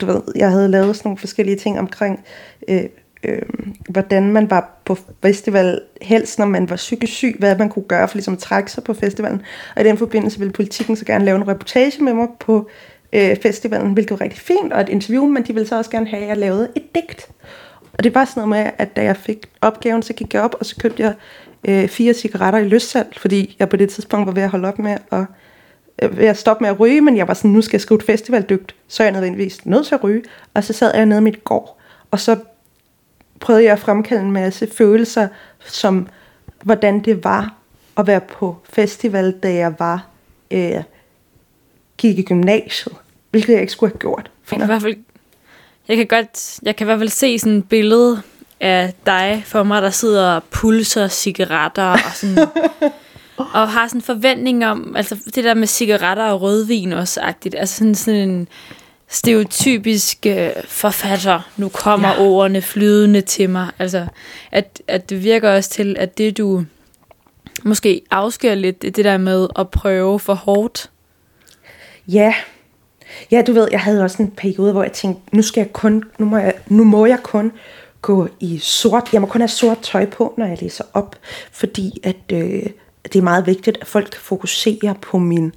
du 0.00 0.06
ved, 0.06 0.22
jeg 0.36 0.50
havde 0.50 0.68
lavet 0.68 0.96
sådan 0.96 1.08
nogle 1.08 1.18
forskellige 1.18 1.56
ting 1.56 1.78
omkring, 1.78 2.24
øh, 2.68 2.84
øh, 3.24 3.42
hvordan 3.88 4.32
man 4.32 4.50
var 4.50 4.80
på 4.84 4.98
festival, 5.22 5.80
helst 6.02 6.38
når 6.38 6.46
man 6.46 6.70
var 6.70 6.76
psykisk 6.76 7.12
syg, 7.12 7.36
hvad 7.38 7.58
man 7.58 7.68
kunne 7.68 7.84
gøre 7.84 8.08
for 8.08 8.16
ligesom 8.16 8.34
at 8.34 8.40
trække 8.40 8.72
sig 8.72 8.84
på 8.84 8.94
festivalen. 8.94 9.42
Og 9.76 9.82
i 9.82 9.84
den 9.84 9.98
forbindelse 9.98 10.38
ville 10.38 10.52
politikken 10.52 10.96
så 10.96 11.04
gerne 11.04 11.24
lave 11.24 11.36
en 11.36 11.48
reportage 11.48 12.04
med 12.04 12.14
mig 12.14 12.28
på 12.40 12.68
øh, 13.12 13.36
festivalen, 13.42 13.92
hvilket 13.92 14.10
var 14.10 14.20
rigtig 14.20 14.40
fint, 14.40 14.72
og 14.72 14.80
et 14.80 14.88
interview, 14.88 15.26
men 15.26 15.42
de 15.42 15.54
ville 15.54 15.68
så 15.68 15.76
også 15.78 15.90
gerne 15.90 16.06
have, 16.06 16.22
at 16.22 16.28
jeg 16.28 16.36
lavede 16.36 16.68
et 16.74 16.94
digt. 16.94 17.28
Og 17.92 18.04
det 18.04 18.14
var 18.14 18.24
sådan 18.24 18.48
noget 18.48 18.64
med, 18.64 18.72
at 18.78 18.96
da 18.96 19.02
jeg 19.02 19.16
fik 19.16 19.46
opgaven, 19.60 20.02
så 20.02 20.12
gik 20.12 20.34
jeg 20.34 20.42
op, 20.42 20.54
og 20.60 20.66
så 20.66 20.76
købte 20.76 21.02
jeg 21.02 21.14
øh, 21.66 21.88
fire 21.88 22.14
cigaretter 22.14 22.58
i 22.58 22.68
løssalg, 22.68 23.16
fordi 23.16 23.56
jeg 23.58 23.68
på 23.68 23.76
det 23.76 23.90
tidspunkt 23.90 24.26
var 24.26 24.32
ved 24.32 24.42
at 24.42 24.50
holde 24.50 24.68
op 24.68 24.78
med 24.78 24.96
at, 25.10 25.24
øh, 26.02 26.18
ved 26.18 26.26
at 26.26 26.38
stoppe 26.38 26.62
med 26.62 26.70
at 26.70 26.80
ryge, 26.80 27.00
men 27.00 27.16
jeg 27.16 27.28
var 27.28 27.34
sådan, 27.34 27.50
nu 27.50 27.62
skal 27.62 27.76
jeg 27.76 27.80
skrive 27.80 27.98
et 27.98 28.06
festivaldygt, 28.06 28.74
så 28.88 29.02
er 29.02 29.04
jeg 29.04 29.12
nødvendigvis 29.12 29.66
nødt 29.66 29.86
til 29.86 29.94
at 29.94 30.04
ryge. 30.04 30.22
Og 30.54 30.64
så 30.64 30.72
sad 30.72 30.94
jeg 30.94 31.06
nede 31.06 31.20
i 31.20 31.22
mit 31.22 31.44
gård, 31.44 31.78
og 32.10 32.20
så 32.20 32.36
prøvede 33.40 33.64
jeg 33.64 33.72
at 33.72 33.78
fremkalde 33.78 34.22
en 34.22 34.32
masse 34.32 34.68
følelser, 34.72 35.28
som 35.66 36.08
hvordan 36.62 37.00
det 37.00 37.24
var 37.24 37.54
at 37.96 38.06
være 38.06 38.20
på 38.20 38.56
festival, 38.64 39.32
da 39.42 39.54
jeg 39.54 39.74
var 39.78 40.06
øh, 40.50 40.82
gik 41.98 42.18
i 42.18 42.22
gymnasiet, 42.22 42.96
hvilket 43.30 43.52
jeg 43.52 43.60
ikke 43.60 43.72
skulle 43.72 43.92
have 43.92 43.98
gjort. 43.98 44.30
Jeg 44.50 44.58
kan 44.58 44.62
i 44.62 44.66
hvert 44.66 44.82
fald, 44.82 44.96
jeg 45.88 45.96
kan 45.96 46.06
godt, 46.06 46.58
jeg 46.62 46.76
kan 46.76 46.84
i 46.84 46.88
hvert 46.88 46.98
fald 46.98 47.08
se 47.08 47.38
sådan 47.38 47.58
et 47.58 47.68
billede 47.68 48.22
af 48.60 48.94
dig 49.06 49.42
for 49.46 49.62
mig, 49.62 49.82
der 49.82 49.90
sidder 49.90 50.30
og 50.30 50.42
pulser 50.44 51.08
cigaretter 51.08 51.82
og 51.82 51.98
sådan 52.14 52.38
og 53.36 53.68
har 53.68 53.88
sådan 53.88 53.98
en 53.98 54.02
forventning 54.02 54.66
om, 54.66 54.96
altså 54.96 55.16
det 55.34 55.44
der 55.44 55.54
med 55.54 55.66
cigaretter 55.66 56.24
og 56.24 56.42
rødvin 56.42 56.92
også 56.92 57.20
agtigt, 57.20 57.54
altså 57.58 57.76
sådan, 57.76 57.94
sådan 57.94 58.28
en 58.28 58.48
stereotypisk 59.08 60.26
øh, 60.26 60.50
forfatter, 60.64 61.50
nu 61.56 61.68
kommer 61.68 62.08
ja. 62.08 62.20
ordene 62.20 62.62
flydende 62.62 63.20
til 63.20 63.50
mig, 63.50 63.70
altså 63.78 64.06
at, 64.52 64.82
at 64.88 65.10
det 65.10 65.24
virker 65.24 65.50
også 65.50 65.70
til, 65.70 65.96
at 65.98 66.18
det 66.18 66.38
du 66.38 66.64
måske 67.64 68.02
afskærer 68.10 68.54
lidt, 68.54 68.82
det 68.82 68.96
der 68.96 69.18
med 69.18 69.48
at 69.58 69.68
prøve 69.68 70.20
for 70.20 70.34
hårdt. 70.34 70.90
Ja. 72.08 72.34
Ja, 73.30 73.42
du 73.46 73.52
ved, 73.52 73.68
jeg 73.70 73.80
havde 73.80 74.02
også 74.02 74.22
en 74.22 74.30
periode, 74.30 74.72
hvor 74.72 74.82
jeg 74.82 74.92
tænkte, 74.92 75.36
nu 75.36 75.42
skal 75.42 75.60
jeg 75.60 75.72
kun, 75.72 76.04
nu 76.18 76.26
må 76.26 76.38
jeg, 76.38 76.54
nu 76.68 76.84
må 76.84 77.06
jeg 77.06 77.18
kun 77.22 77.52
gå 78.06 78.28
i 78.40 78.58
sort. 78.58 79.12
Jeg 79.12 79.20
må 79.20 79.26
kun 79.26 79.40
have 79.40 79.48
sort 79.48 79.78
tøj 79.78 80.06
på, 80.06 80.34
når 80.36 80.46
jeg 80.46 80.62
læser 80.62 80.84
op, 80.92 81.16
fordi 81.52 82.00
at 82.04 82.16
øh, 82.32 82.66
det 83.02 83.16
er 83.16 83.22
meget 83.22 83.46
vigtigt, 83.46 83.78
at 83.80 83.86
folk 83.86 84.16
fokuserer 84.16 84.94
på 85.02 85.18
min 85.18 85.54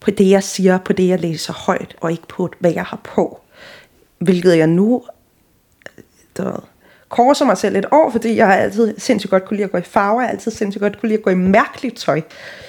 på 0.00 0.10
det, 0.10 0.30
jeg 0.30 0.42
siger, 0.42 0.78
på 0.78 0.92
det, 0.92 1.08
jeg 1.08 1.20
læser 1.20 1.52
højt, 1.52 1.96
og 2.00 2.10
ikke 2.10 2.28
på, 2.28 2.50
hvad 2.58 2.72
jeg 2.72 2.84
har 2.84 3.00
på. 3.04 3.40
Hvilket 4.18 4.58
jeg 4.58 4.66
nu 4.66 5.02
der 6.36 6.68
korser 7.08 7.44
mig 7.44 7.58
selv 7.58 7.76
et 7.76 7.86
år, 7.92 8.10
fordi 8.10 8.36
jeg 8.36 8.46
har 8.46 8.54
altid 8.54 8.94
sindssygt 8.98 9.30
godt 9.30 9.44
kunne 9.44 9.56
lide 9.56 9.64
at 9.64 9.72
gå 9.72 9.78
i 9.78 9.82
farver, 9.82 10.20
jeg 10.20 10.28
har 10.28 10.32
altid 10.32 10.52
sindssygt 10.52 10.82
godt 10.82 11.00
kunne 11.00 11.08
lide 11.08 11.18
at 11.18 11.24
gå 11.24 11.30
i 11.30 11.34
mærkeligt 11.34 11.96
tøj. 11.96 12.22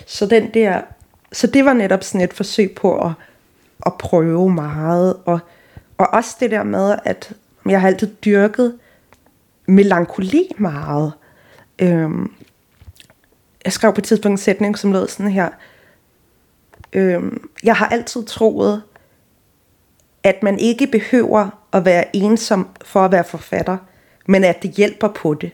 Så, 0.05 0.25
den 0.25 0.53
der, 0.53 0.81
så 1.31 1.47
det 1.47 1.65
var 1.65 1.73
netop 1.73 2.03
sådan 2.03 2.21
et 2.21 2.33
forsøg 2.33 2.71
på 2.75 3.05
at, 3.05 3.11
at 3.85 3.93
prøve 3.99 4.49
meget, 4.49 5.15
og, 5.25 5.39
og 5.97 6.07
også 6.13 6.35
det 6.39 6.51
der 6.51 6.63
med, 6.63 6.95
at 7.05 7.33
jeg 7.65 7.81
har 7.81 7.87
altid 7.87 8.07
dyrket 8.25 8.79
melankoli 9.67 10.51
meget. 10.57 11.13
Øhm, 11.81 12.33
jeg 13.65 13.73
skrev 13.73 13.93
på 13.93 14.01
et 14.01 14.03
tidspunkt 14.03 14.33
en 14.33 14.43
sætning, 14.43 14.77
som 14.77 14.91
lød 14.91 15.07
sådan 15.07 15.31
her. 15.31 15.49
Øhm, 16.93 17.49
jeg 17.63 17.75
har 17.75 17.87
altid 17.87 18.25
troet, 18.25 18.81
at 20.23 20.43
man 20.43 20.59
ikke 20.59 20.87
behøver 20.87 21.49
at 21.73 21.85
være 21.85 22.15
ensom 22.15 22.67
for 22.85 22.99
at 22.99 23.11
være 23.11 23.23
forfatter, 23.23 23.77
men 24.27 24.43
at 24.43 24.63
det 24.63 24.71
hjælper 24.71 25.07
på 25.07 25.33
det. 25.33 25.51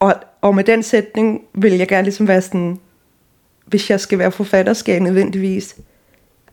Og, 0.00 0.14
og 0.40 0.54
med 0.54 0.64
den 0.64 0.82
sætning 0.82 1.44
vil 1.54 1.72
jeg 1.72 1.88
gerne 1.88 2.02
ligesom 2.02 2.28
være 2.28 2.42
sådan, 2.42 2.80
hvis 3.66 3.90
jeg 3.90 4.00
skal 4.00 4.18
være 4.18 4.32
forfatter, 4.32 4.72
skal 4.72 4.92
jeg 4.92 5.00
nødvendigvis 5.00 5.76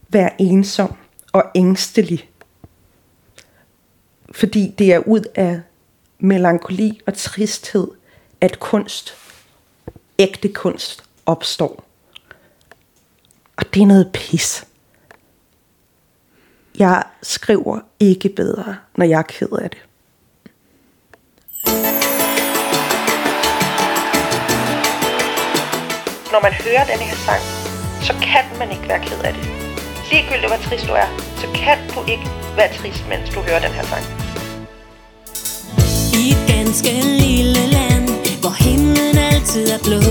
være 0.10 0.42
ensom 0.42 0.94
og 1.32 1.44
ængstelig. 1.56 2.30
Fordi 4.34 4.76
det 4.78 4.94
er 4.94 5.00
ud 5.00 5.22
af 5.36 5.62
melankoli 6.20 7.02
og 7.06 7.14
tristhed, 7.14 7.88
at 8.42 8.60
kunst, 8.60 9.16
ægte 10.20 10.50
kunst, 10.50 11.04
opstår. 11.26 11.84
Og 13.58 13.74
det 13.74 13.82
er 13.82 13.86
noget 13.86 14.12
pis. 14.14 14.66
Jeg 16.80 17.04
skriver 17.22 17.80
ikke 18.00 18.30
bedre, 18.30 18.78
når 18.96 19.06
jeg 19.06 19.20
er 19.20 19.24
ked 19.24 19.52
af 19.62 19.70
det. 19.70 19.80
Når 26.32 26.42
man 26.42 26.54
hører 26.54 26.86
denne 26.86 27.04
her 27.04 27.16
sang, 27.16 27.42
så 28.08 28.14
kan 28.14 28.60
man 28.60 28.72
ikke 28.72 28.88
være 28.88 29.04
ked 29.04 29.20
af 29.24 29.34
det. 29.34 29.44
Ligegyldigt 30.12 30.48
hvor 30.48 30.58
trist 30.70 30.88
du 30.88 30.94
er, 30.94 31.08
så 31.42 31.48
kan 31.56 31.78
du 31.96 32.12
ikke 32.12 32.28
være 32.56 32.74
trist, 32.74 33.04
mens 33.10 33.30
du 33.30 33.40
hører 33.42 33.60
den 33.60 33.72
her 33.72 33.84
sang. 33.84 34.23
I 36.14 36.32
et 36.32 36.44
ganske 36.48 36.92
lille 37.20 37.68
land, 37.78 38.08
hvor 38.42 38.56
himlen 38.60 39.18
altid 39.18 39.70
er 39.70 39.78
blå. 39.84 40.02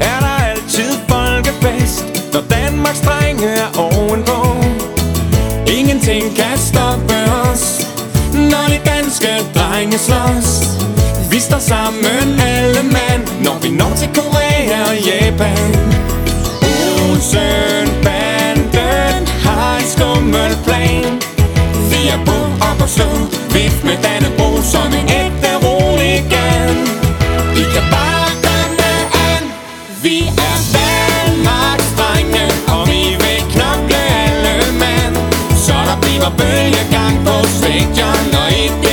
Er 0.00 0.20
der 0.20 0.36
altid 0.50 0.90
folkefest, 1.08 2.04
når 2.32 2.42
Danmarks 2.50 3.00
drenge 3.00 3.46
er 3.46 3.70
ovenpå? 3.78 4.38
Ingenting 5.78 6.36
kan 6.36 6.58
stoppe 6.58 7.14
os, 7.50 7.86
når 8.34 8.64
de 8.72 8.78
danske 8.92 9.28
drenge 9.54 9.98
slås. 9.98 10.50
Vi 11.30 11.40
står 11.40 11.58
sammen 11.58 12.40
alle 12.40 12.82
mand, 12.82 13.22
når 13.44 13.58
vi 13.62 13.68
når 13.70 13.92
til 13.96 14.08
Korea 14.14 14.80
og 14.90 14.96
Japan. 15.08 15.70
Olsen 17.10 17.88
banden 18.04 19.26
har 19.44 19.76
en 19.76 19.86
skummel 19.94 20.52
plan. 20.66 21.12
Vi 21.90 22.00
er 22.08 22.20
på 22.26 22.37
op 22.60 22.82
og 22.82 22.88
stå, 22.88 23.08
vift 23.54 23.84
med 23.84 23.96
Dannebro 24.04 24.50
som 24.72 24.88
en 25.00 25.08
ægte 25.22 25.50
roligan. 25.64 26.76
I 27.60 27.64
kan 27.74 27.86
bare 27.94 28.30
komme 28.46 28.90
an, 29.30 29.42
vi 30.02 30.16
er 30.48 30.58
Danmarks 30.76 31.90
drenge, 31.98 32.44
og 32.74 32.82
vi 32.92 33.02
vil 33.22 33.40
knokle 33.54 34.00
alle 34.24 34.56
mand. 34.82 35.14
Så 35.64 35.76
der 35.88 35.98
bliver 36.00 36.30
bølgegang 36.40 37.14
på 37.26 37.36
stadion 37.56 38.28
og 38.42 38.48
i 38.62 38.87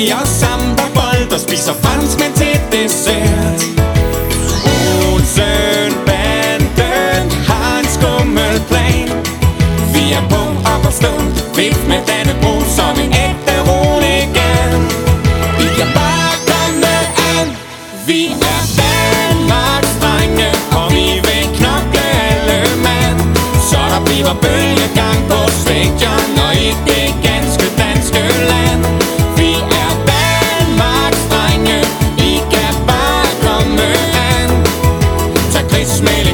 vi 0.00 0.12
os 0.12 0.28
sammen 0.28 0.76
på 0.76 0.86
bold 0.94 1.32
og 1.32 1.40
spiser 1.40 1.72
franskmænd 1.82 2.34
til 2.34 2.60
dessert 2.72 3.19
smelly 35.84 36.29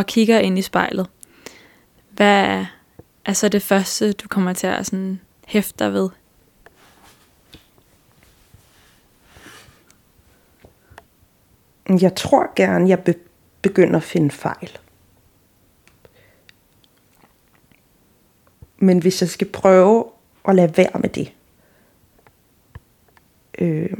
og 0.00 0.06
kigger 0.06 0.38
ind 0.38 0.58
i 0.58 0.62
spejlet, 0.62 1.08
hvad 2.10 2.64
er 3.24 3.32
så 3.32 3.48
det 3.48 3.62
første, 3.62 4.12
du 4.12 4.28
kommer 4.28 4.52
til 4.52 4.66
at 4.66 4.86
sådan 4.86 5.20
hæfte 5.46 5.84
dig 5.84 5.92
ved? 5.92 6.08
Jeg 12.00 12.14
tror 12.16 12.54
gerne, 12.56 12.88
jeg 12.88 13.00
be- 13.04 13.14
begynder 13.62 13.96
at 13.96 14.02
finde 14.02 14.30
fejl. 14.30 14.78
Men 18.78 18.98
hvis 18.98 19.20
jeg 19.20 19.28
skal 19.28 19.48
prøve 19.48 20.04
at 20.48 20.54
lade 20.54 20.76
være 20.76 21.00
med 21.00 21.08
det, 21.08 21.32
øh, 23.58 23.99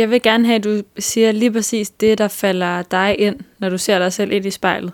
Jeg 0.00 0.10
vil 0.10 0.22
gerne 0.22 0.46
have, 0.46 0.56
at 0.56 0.64
du 0.64 0.82
siger 0.98 1.32
lige 1.32 1.52
præcis 1.52 1.90
det, 1.90 2.18
der 2.18 2.28
falder 2.28 2.82
dig 2.82 3.18
ind, 3.18 3.40
når 3.58 3.68
du 3.68 3.78
ser 3.78 3.98
dig 3.98 4.12
selv 4.12 4.32
ind 4.32 4.46
i 4.46 4.50
spejlet. 4.50 4.92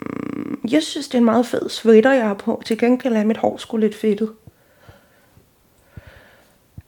Mm, 0.00 0.60
jeg 0.70 0.82
synes, 0.82 1.08
det 1.08 1.14
er 1.14 1.18
en 1.18 1.24
meget 1.24 1.46
fed 1.46 1.68
sweater, 1.68 2.12
jeg 2.12 2.26
har 2.26 2.34
på. 2.34 2.62
Til 2.66 2.78
gengæld 2.78 3.14
er 3.14 3.24
mit 3.24 3.36
hår 3.36 3.56
sgu 3.56 3.76
lidt 3.76 3.94
fedtet. 3.94 4.32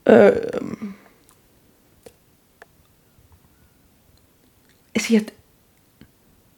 Øh, 0.07 0.31
altså, 4.95 5.13
jeg, 5.13 5.25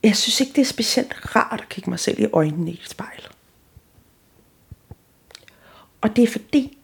jeg 0.03 0.15
synes 0.15 0.41
ikke, 0.41 0.53
det 0.53 0.61
er 0.61 0.65
specielt 0.65 1.35
rart 1.35 1.61
at 1.61 1.69
kigge 1.69 1.89
mig 1.89 1.99
selv 1.99 2.19
i 2.19 2.27
øjnene 2.33 2.71
i 2.71 2.73
et 2.73 2.89
spejl. 2.89 3.27
Og 6.01 6.15
det 6.15 6.23
er 6.23 6.27
fordi, 6.27 6.76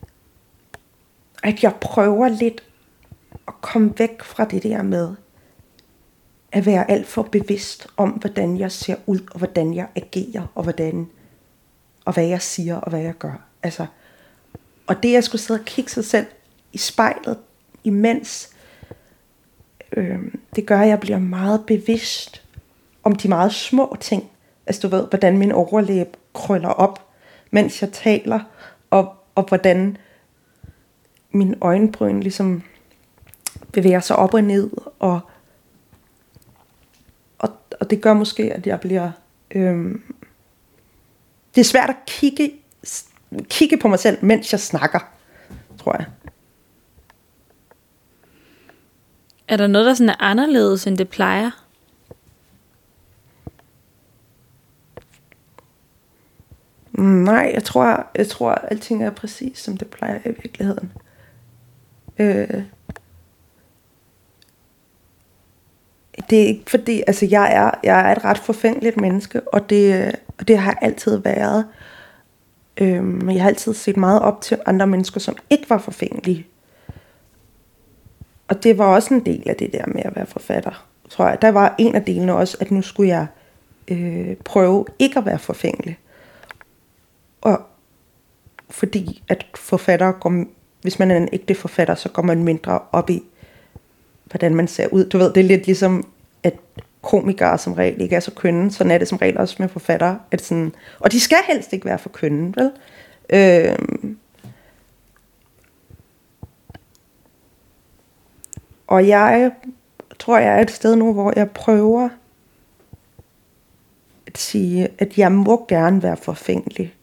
at 1.44 1.64
jeg 1.64 1.74
prøver 1.82 2.28
lidt 2.28 2.64
at 3.48 3.54
komme 3.62 3.94
væk 3.98 4.24
fra 4.24 4.46
det 4.46 4.64
der 4.64 4.82
med 4.82 5.16
at 6.52 6.66
være 6.66 6.92
alt 6.92 7.08
for 7.08 7.24
bevidst 7.24 7.88
om, 7.98 8.10
hvordan 8.10 8.58
jeg 8.58 8.72
ser 8.72 8.96
ud, 9.06 9.20
og 9.32 9.38
hvordan 9.38 9.74
jeg 9.74 9.88
agerer, 9.96 10.48
og 10.56 10.64
hvordan 10.64 11.08
og 12.06 12.14
hvad 12.14 12.26
jeg 12.26 12.42
siger, 12.42 12.76
og 12.76 12.90
hvad 12.90 13.02
jeg 13.02 13.14
gør. 13.14 13.42
Altså, 13.64 13.86
og 14.88 15.04
det 15.04 15.16
at 15.16 15.24
skulle 15.24 15.42
sidde 15.42 15.60
og 15.60 15.66
kigge 15.66 15.92
sig 15.92 16.06
selv 16.06 16.26
i 16.74 16.78
spejlet, 16.78 17.38
imens, 17.84 18.50
øh, 19.98 20.20
det 20.56 20.66
gør, 20.66 20.80
at 20.80 20.88
jeg 20.88 21.00
bliver 21.00 21.20
meget 21.20 21.66
bevidst 21.66 22.44
om 23.04 23.16
de 23.16 23.28
meget 23.28 23.54
små 23.54 23.98
ting. 24.00 24.30
Altså 24.66 24.82
du 24.82 24.96
ved, 24.96 25.08
hvordan 25.10 25.38
min 25.38 25.52
overlæb 25.52 26.18
krøller 26.34 26.70
op, 26.70 27.08
mens 27.52 27.82
jeg 27.82 27.92
taler, 27.92 28.40
og, 28.90 29.16
og 29.36 29.44
hvordan 29.44 29.98
min 31.34 31.56
øjenbryn 31.62 32.20
ligesom 32.20 32.64
bevæger 33.72 34.00
sig 34.00 34.16
op 34.16 34.34
og 34.34 34.42
ned, 34.42 34.70
og, 35.00 35.20
og, 37.38 37.50
og 37.80 37.90
det 37.90 38.02
gør 38.02 38.14
måske, 38.14 38.54
at 38.54 38.68
jeg 38.68 38.80
bliver... 38.80 39.12
Øhm, 39.52 40.02
det 41.56 41.62
er 41.62 41.66
svært 41.66 41.90
at 41.90 41.96
kigge, 42.08 42.52
kigge 43.44 43.78
på 43.78 43.88
mig 43.88 44.00
selv, 44.00 44.26
mens 44.26 44.52
jeg 44.52 44.60
snakker, 44.60 45.00
tror 45.78 45.96
jeg. 45.98 46.06
Er 49.48 49.58
der 49.58 49.68
noget, 49.68 49.88
der 49.88 49.94
sådan 49.94 50.10
er 50.10 50.22
anderledes, 50.22 50.88
end 50.88 50.98
det 50.98 51.10
plejer? 51.10 51.64
Mm, 56.92 57.04
Nej, 57.04 57.52
jeg 57.54 57.64
tror, 57.64 58.08
jeg 58.16 58.28
tror, 58.28 58.52
at 58.52 58.72
alting 58.72 59.04
er 59.04 59.10
præcis, 59.10 59.60
som 59.60 59.78
det 59.78 59.88
plejer 59.88 60.20
i 60.26 60.32
virkeligheden. 60.44 60.92
Øh, 62.20 62.64
det 66.30 66.42
er 66.42 66.48
ikke 66.48 66.70
fordi, 66.72 67.04
altså 67.08 67.26
jeg 67.26 67.54
er, 67.54 67.72
jeg 67.84 68.10
er 68.10 68.16
et 68.16 68.26
ret 68.26 68.38
forfængeligt 68.38 69.02
menneske, 69.02 69.42
og 69.48 69.70
det, 69.70 70.16
og 70.38 70.48
det 70.48 70.58
har 70.58 70.72
jeg 70.72 70.80
altid 70.82 71.18
været. 71.18 71.66
Øh, 72.78 73.04
men 73.04 73.36
jeg 73.36 73.44
har 73.44 73.50
altid 73.50 73.74
set 73.74 73.98
meget 73.98 74.22
op 74.22 74.42
til 74.42 74.60
andre 74.66 74.88
mennesker, 74.88 75.20
som 75.20 75.36
ikke 75.50 75.70
var 75.70 75.78
forfængelige. 75.78 76.48
Og 78.48 78.64
det 78.64 78.78
var 78.78 78.86
også 78.86 79.14
en 79.14 79.26
del 79.26 79.50
af 79.50 79.56
det 79.56 79.74
der 79.74 79.86
med 79.88 80.02
at 80.06 80.16
være 80.16 80.26
forfatter, 80.26 80.86
tror 81.10 81.28
jeg. 81.28 81.42
Der 81.42 81.52
var 81.52 81.76
en 81.78 81.96
af 81.96 82.04
delene 82.04 82.34
også, 82.34 82.58
at 82.60 82.72
nu 82.72 82.82
skulle 82.82 83.10
jeg 83.10 83.28
øh, 83.88 84.36
prøve 84.36 84.86
ikke 85.00 85.20
at 85.20 85.26
være 85.26 85.40
forfængelig. 85.40 86.00
Og 87.42 87.62
fordi 88.70 89.24
at 89.28 89.46
forfatter 89.56 90.12
går, 90.12 90.46
hvis 90.84 91.00
man 91.00 91.12
er 91.12 91.18
en 91.18 91.30
ægte 91.34 91.56
forfatter, 91.56 91.96
så 91.96 92.10
går 92.10 92.22
man 92.22 92.44
mindre 92.44 92.80
op 92.92 93.10
i, 93.10 93.24
hvordan 94.26 94.56
man 94.56 94.68
ser 94.68 94.88
ud. 94.88 95.06
Du 95.06 95.18
ved, 95.18 95.34
det 95.34 95.42
er 95.42 95.48
lidt 95.48 95.66
ligesom, 95.66 96.08
at 96.44 96.54
komikere 97.02 97.58
som 97.58 97.74
regel 97.74 98.02
ikke 98.02 98.16
er 98.16 98.20
så 98.20 98.32
kønne. 98.32 98.72
Sådan 98.72 98.92
er 98.92 98.98
det 98.98 99.08
som 99.08 99.18
regel 99.18 99.38
også 99.38 99.56
med 99.60 99.70
forfattere. 99.70 100.20
At 100.32 100.42
sådan, 100.42 100.76
og 101.00 101.12
de 101.12 101.20
skal 101.20 101.38
helst 101.48 101.74
ikke 101.74 101.86
være 101.86 102.00
for 102.00 102.10
kønne, 102.10 102.54
vel? 102.56 102.72
Øhm, 103.30 104.18
og 108.88 109.08
jeg 109.08 109.52
tror, 110.20 110.38
jeg 110.38 110.58
er 110.58 110.62
et 110.62 110.72
sted 110.72 110.96
nu, 110.96 111.14
hvor 111.14 111.34
jeg 111.36 111.52
prøver 111.52 112.10
at 114.28 114.38
sige, 114.38 114.88
at 115.00 115.18
jeg 115.18 115.32
må 115.32 115.66
gerne 115.68 116.04
være 116.04 116.18
forfængelig. 116.18 116.94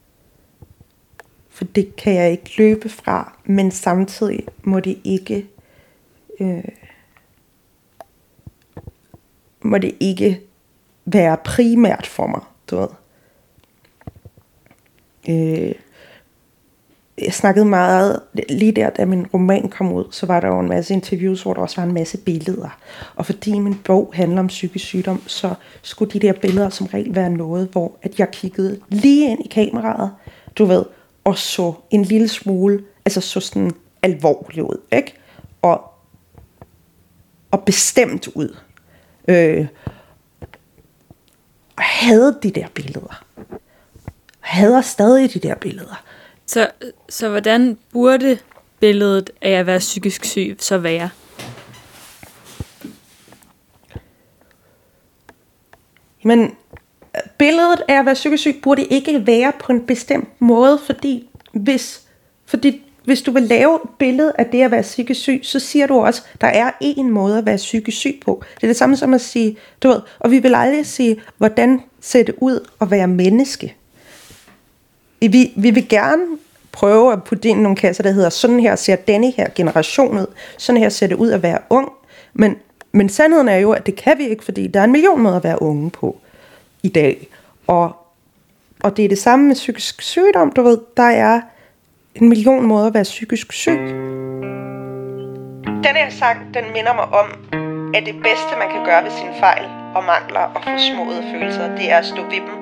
For 1.61 1.64
det 1.64 1.96
kan 1.96 2.14
jeg 2.14 2.30
ikke 2.30 2.54
løbe 2.58 2.88
fra, 2.88 3.38
men 3.44 3.70
samtidig 3.70 4.46
må 4.62 4.80
det 4.80 4.98
ikke 5.04 5.46
øh, 6.40 6.64
må 9.62 9.78
det 9.78 9.94
ikke 10.00 10.40
være 11.04 11.36
primært 11.44 12.06
for 12.06 12.26
mig, 12.26 12.40
du 12.70 12.76
ved. 12.76 12.88
Øh, 15.28 15.74
jeg 17.18 17.32
snakkede 17.32 17.64
meget, 17.64 18.20
lige 18.48 18.72
der, 18.72 18.90
da 18.90 19.04
min 19.04 19.26
roman 19.26 19.68
kom 19.68 19.92
ud, 19.92 20.04
så 20.11 20.26
var 20.26 20.40
der 20.40 20.48
jo 20.48 20.61
en 20.61 20.68
masse 20.68 20.94
interviews, 20.94 21.42
hvor 21.42 21.54
der 21.54 21.61
også 21.61 21.80
var 21.80 21.88
en 21.88 21.94
masse 21.94 22.18
billeder. 22.18 22.78
Og 23.16 23.26
fordi 23.26 23.58
min 23.58 23.74
bog 23.84 24.11
handler 24.14 24.40
om 24.40 24.46
psykisk 24.46 24.84
sygdom, 24.84 25.22
så 25.26 25.54
skulle 25.82 26.12
de 26.12 26.26
der 26.26 26.32
billeder 26.32 26.68
som 26.68 26.86
regel 26.86 27.14
være 27.14 27.30
noget, 27.30 27.68
hvor 27.72 27.98
at 28.02 28.18
jeg 28.18 28.30
kiggede 28.30 28.80
lige 28.88 29.30
ind 29.30 29.44
i 29.44 29.48
kameraet, 29.48 30.11
du 30.58 30.64
ved, 30.64 30.84
og 31.24 31.38
så 31.38 31.74
en 31.90 32.02
lille 32.02 32.28
smule, 32.28 32.84
altså 33.04 33.20
så 33.20 33.40
sådan 33.40 33.72
alvorlig 34.02 34.64
ud, 34.64 34.80
ikke? 34.92 35.14
Og, 35.62 35.92
og 37.50 37.64
bestemt 37.64 38.28
ud. 38.28 38.56
Øh, 39.28 39.66
og 41.76 41.82
havde 41.82 42.38
de 42.42 42.50
der 42.50 42.68
billeder. 42.74 43.24
Hader 44.40 44.80
stadig 44.80 45.34
de 45.34 45.38
der 45.38 45.54
billeder. 45.54 46.04
Så, 46.46 46.70
så 47.08 47.28
hvordan 47.28 47.78
burde 47.92 48.38
billedet 48.80 49.30
af 49.42 49.50
at 49.50 49.66
være 49.66 49.78
psykisk 49.78 50.24
syg 50.24 50.56
så 50.60 50.78
være? 50.78 51.10
Men 56.24 56.56
billedet 57.41 57.82
af 57.88 57.99
at 57.99 58.07
være 58.07 58.14
psykisk 58.14 58.41
syg 58.41 58.61
burde 58.62 58.84
ikke 58.84 59.26
være 59.26 59.53
på 59.61 59.72
en 59.72 59.80
bestemt 59.80 60.28
måde, 60.41 60.78
fordi 60.86 61.28
hvis, 61.53 62.03
fordi 62.47 62.82
hvis 63.05 63.22
du 63.22 63.30
vil 63.30 63.43
lave 63.43 63.74
et 63.74 63.91
billede 63.99 64.32
af 64.38 64.47
det 64.47 64.62
at 64.62 64.70
være 64.70 64.82
psykisk 64.82 65.20
syg, 65.20 65.41
så 65.43 65.61
siger 65.61 65.86
du 65.86 65.95
også, 65.95 66.22
der 66.41 66.47
er 66.47 66.70
én 66.84 67.03
måde 67.03 67.38
at 67.38 67.47
være 67.47 67.57
psykisk 67.57 67.97
syg 67.97 68.20
på. 68.24 68.43
Det 68.55 68.62
er 68.62 68.66
det 68.66 68.76
samme 68.76 68.97
som 68.97 69.14
at 69.14 69.20
sige, 69.20 69.57
du 69.82 69.88
ved, 69.88 70.01
og 70.18 70.30
vi 70.30 70.38
vil 70.38 70.55
aldrig 70.55 70.86
sige, 70.86 71.20
hvordan 71.38 71.80
ser 72.01 72.22
det 72.22 72.34
ud 72.38 72.68
at 72.80 72.91
være 72.91 73.07
menneske. 73.07 73.74
Vi, 75.20 75.53
vi 75.57 75.70
vil 75.70 75.88
gerne 75.88 76.22
prøve 76.72 77.12
at 77.12 77.24
putte 77.24 77.49
ind 77.49 77.61
i 77.61 77.62
nogle 77.62 77.76
kasser, 77.76 78.03
der 78.03 78.12
hedder, 78.12 78.30
sådan 78.30 78.61
her 78.61 78.76
ser 78.76 78.97
denne 78.97 79.30
her 79.30 79.49
generation 79.55 80.18
ud, 80.18 80.26
sådan 80.59 80.80
her 80.80 80.88
ser 80.88 81.07
det 81.07 81.16
ud 81.16 81.30
at 81.30 81.43
være 81.43 81.59
ung, 81.70 81.88
men, 82.34 82.57
men 82.93 83.09
sandheden 83.09 83.49
er 83.49 83.57
jo, 83.57 83.70
at 83.72 83.86
det 83.86 83.97
kan 83.97 84.18
vi 84.18 84.28
ikke, 84.28 84.45
fordi 84.45 84.66
der 84.66 84.80
er 84.80 84.84
en 84.84 84.93
million 84.93 85.20
måder 85.20 85.36
at 85.36 85.45
være 85.45 85.62
unge 85.62 85.91
på 85.91 86.20
i 86.83 86.89
dag. 86.89 87.28
Og, 87.66 87.97
og 88.83 88.97
det 88.97 89.05
er 89.05 89.09
det 89.09 89.18
samme 89.18 89.47
med 89.47 89.55
psykisk 89.55 90.03
sygdom, 90.03 90.53
du 90.53 90.62
ved, 90.62 90.78
der 90.97 91.03
er 91.03 91.41
en 92.14 92.28
million 92.28 92.66
måder 92.66 92.87
at 92.87 92.95
være 92.95 93.03
psykisk 93.03 93.53
syg. 93.53 93.78
Den 95.85 95.97
her 95.97 96.11
sang, 96.11 96.55
den 96.55 96.64
minder 96.72 96.95
mig 96.95 97.05
om, 97.05 97.26
at 97.95 98.07
det 98.07 98.14
bedste, 98.14 98.53
man 98.59 98.68
kan 98.70 98.85
gøre 98.85 99.05
ved 99.05 99.11
sine 99.11 99.35
fejl 99.41 99.64
og 99.95 100.05
mangler 100.05 100.41
og 100.41 100.62
forsmåede 100.62 101.22
følelser, 101.33 101.76
det 101.76 101.91
er 101.93 101.99
at 101.99 102.07
stå 102.07 102.22
ved 102.22 102.31
dem 102.31 102.57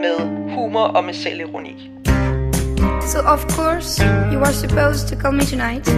med 0.00 0.16
humor 0.54 0.84
og 0.84 1.04
med 1.04 1.14
selvironi. 1.14 1.90
So 3.00 3.18
of 3.18 3.44
course 3.56 4.04
you 4.32 4.40
are 4.40 4.52
supposed 4.52 5.08
to 5.08 5.16
call 5.22 5.34
me 5.34 5.44
tonight. 5.44 5.88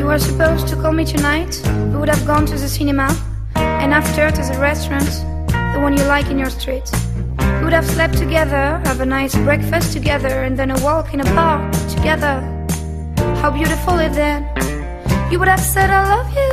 You 0.00 0.06
You 0.06 0.10
were 0.12 0.20
supposed 0.20 0.68
to 0.68 0.76
call 0.76 0.92
me 0.92 1.04
tonight. 1.04 1.60
We 1.90 1.96
would 1.98 2.08
have 2.08 2.24
gone 2.26 2.46
to 2.46 2.56
the 2.56 2.68
cinema, 2.68 3.08
and 3.86 3.94
after 3.94 4.28
to 4.32 4.42
the 4.42 4.58
restaurant, 4.58 5.12
the 5.72 5.78
one 5.80 5.96
you 5.96 6.02
like 6.06 6.26
in 6.26 6.36
your 6.36 6.50
street. 6.50 6.90
We 7.38 7.62
would 7.66 7.72
have 7.72 7.86
slept 7.86 8.18
together, 8.18 8.82
have 8.84 9.00
a 9.00 9.06
nice 9.06 9.36
breakfast 9.36 9.92
together, 9.92 10.42
and 10.46 10.58
then 10.58 10.72
a 10.72 10.78
walk 10.82 11.14
in 11.14 11.20
a 11.20 11.24
park 11.38 11.70
together. 11.94 12.36
How 13.40 13.50
beautiful 13.52 13.96
it 14.00 14.12
then. 14.12 14.42
You 15.30 15.38
would 15.38 15.46
have 15.46 15.60
said 15.60 15.90
I 15.90 16.02
love 16.16 16.30
you 16.34 16.50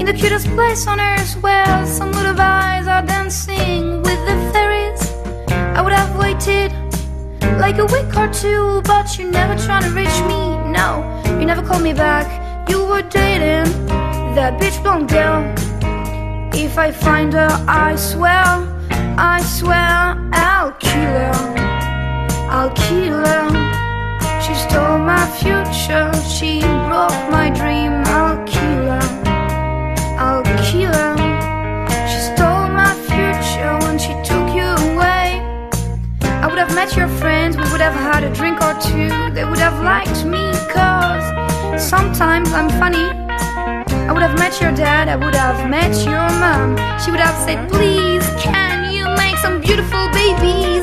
in 0.00 0.04
the 0.06 0.12
cutest 0.12 0.48
place 0.48 0.88
on 0.88 0.98
earth 0.98 1.40
where 1.44 1.86
some 1.86 2.10
little 2.10 2.40
eyes 2.40 2.88
are 2.88 3.02
dancing 3.06 4.02
with 4.02 4.20
the 4.26 4.36
fairies. 4.52 5.02
I 5.78 5.80
would 5.80 5.92
have 5.92 6.18
waited 6.18 6.72
like 7.60 7.78
a 7.78 7.86
week 7.86 8.10
or 8.16 8.26
two, 8.32 8.82
but 8.82 9.16
you 9.16 9.30
never 9.30 9.54
try 9.64 9.80
to 9.80 9.90
reach 9.90 10.18
me. 10.26 10.42
No, 10.78 11.22
you 11.38 11.46
never 11.46 11.62
called 11.62 11.84
me 11.84 11.92
back. 11.92 12.26
You 12.68 12.84
were 12.84 13.02
dating 13.02 13.70
that 14.34 14.60
bitch 14.60 14.82
blonde 14.82 15.08
girl. 15.08 15.67
If 16.54 16.78
I 16.78 16.90
find 16.90 17.32
her, 17.32 17.48
I 17.68 17.96
swear, 17.96 18.44
I 19.16 19.40
swear, 19.42 20.16
I'll 20.32 20.72
kill 20.72 20.92
her. 20.92 21.54
I'll 22.50 22.70
kill 22.70 23.18
her. 23.24 24.40
She 24.40 24.54
stole 24.54 24.98
my 24.98 25.26
future, 25.40 26.12
she 26.28 26.60
broke 26.60 27.18
my 27.30 27.50
dream. 27.50 27.92
I'll 28.06 28.42
kill 28.46 28.84
her. 28.94 29.08
I'll 30.18 30.42
kill 30.64 30.92
her. 30.92 31.16
She 32.08 32.18
stole 32.32 32.68
my 32.68 32.94
future 33.08 33.78
when 33.86 33.98
she 33.98 34.14
took 34.24 34.48
you 34.54 34.68
away. 34.92 35.40
I 36.42 36.46
would 36.48 36.58
have 36.58 36.74
met 36.74 36.96
your 36.96 37.08
friends, 37.08 37.56
we 37.56 37.62
would 37.72 37.80
have 37.80 37.94
had 37.94 38.24
a 38.24 38.32
drink 38.34 38.60
or 38.62 38.74
two. 38.80 39.08
They 39.34 39.44
would 39.44 39.58
have 39.58 39.82
liked 39.82 40.24
me, 40.24 40.52
cause 40.72 41.24
sometimes 41.80 42.52
I'm 42.52 42.68
funny. 42.70 43.27
I 44.08 44.12
would 44.12 44.22
have 44.22 44.38
met 44.38 44.58
your 44.58 44.72
dad, 44.72 45.08
I 45.08 45.16
would 45.16 45.34
have 45.34 45.68
met 45.68 45.92
your 46.06 46.24
mom. 46.40 46.78
She 46.98 47.10
would 47.10 47.20
have 47.20 47.36
said, 47.44 47.68
Please, 47.68 48.24
can 48.40 48.90
you 48.90 49.04
make 49.20 49.36
some 49.36 49.60
beautiful 49.60 50.08
babies? 50.16 50.82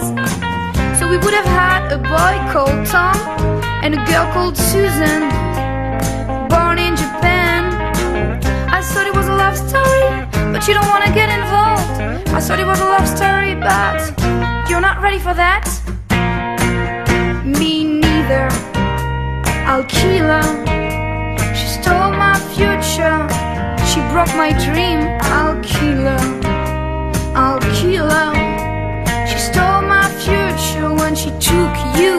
So 0.99 1.09
we 1.09 1.17
would 1.17 1.33
have 1.33 1.49
had 1.49 1.91
a 1.91 1.97
boy 1.97 2.35
called 2.53 2.85
Tom 2.85 3.17
and 3.81 3.95
a 3.95 4.01
girl 4.05 4.31
called 4.31 4.55
Susan, 4.55 5.25
born 6.53 6.77
in 6.77 6.95
Japan. 6.95 7.73
I 8.69 8.81
thought 8.83 9.07
it 9.07 9.15
was 9.15 9.27
a 9.27 9.33
love 9.33 9.57
story, 9.57 10.05
but 10.53 10.67
you 10.67 10.75
don't 10.75 10.87
wanna 10.87 11.11
get 11.11 11.33
involved. 11.33 12.29
I 12.29 12.39
thought 12.39 12.59
it 12.59 12.67
was 12.67 12.79
a 12.79 12.85
love 12.85 13.07
story, 13.07 13.55
but 13.55 14.69
you're 14.69 14.85
not 14.85 15.01
ready 15.01 15.17
for 15.17 15.33
that. 15.33 15.65
Me 17.43 17.85
neither. 17.85 18.47
I'll 19.65 19.83
kill 19.85 20.27
her. 20.27 20.74
My 22.35 22.41
future. 22.53 23.17
She 23.87 24.01
broke 24.11 24.35
my 24.35 24.51
dream. 24.65 24.99
I'll 25.21 25.57
kill 25.63 26.01
her. 26.11 26.25
I'll 27.33 27.61
kill 27.79 28.09
her. 28.09 29.25
She 29.25 29.37
stole 29.37 29.81
my 29.83 30.09
future 30.19 30.93
when 30.93 31.15
she 31.15 31.29
took 31.39 31.73
you 31.95 32.17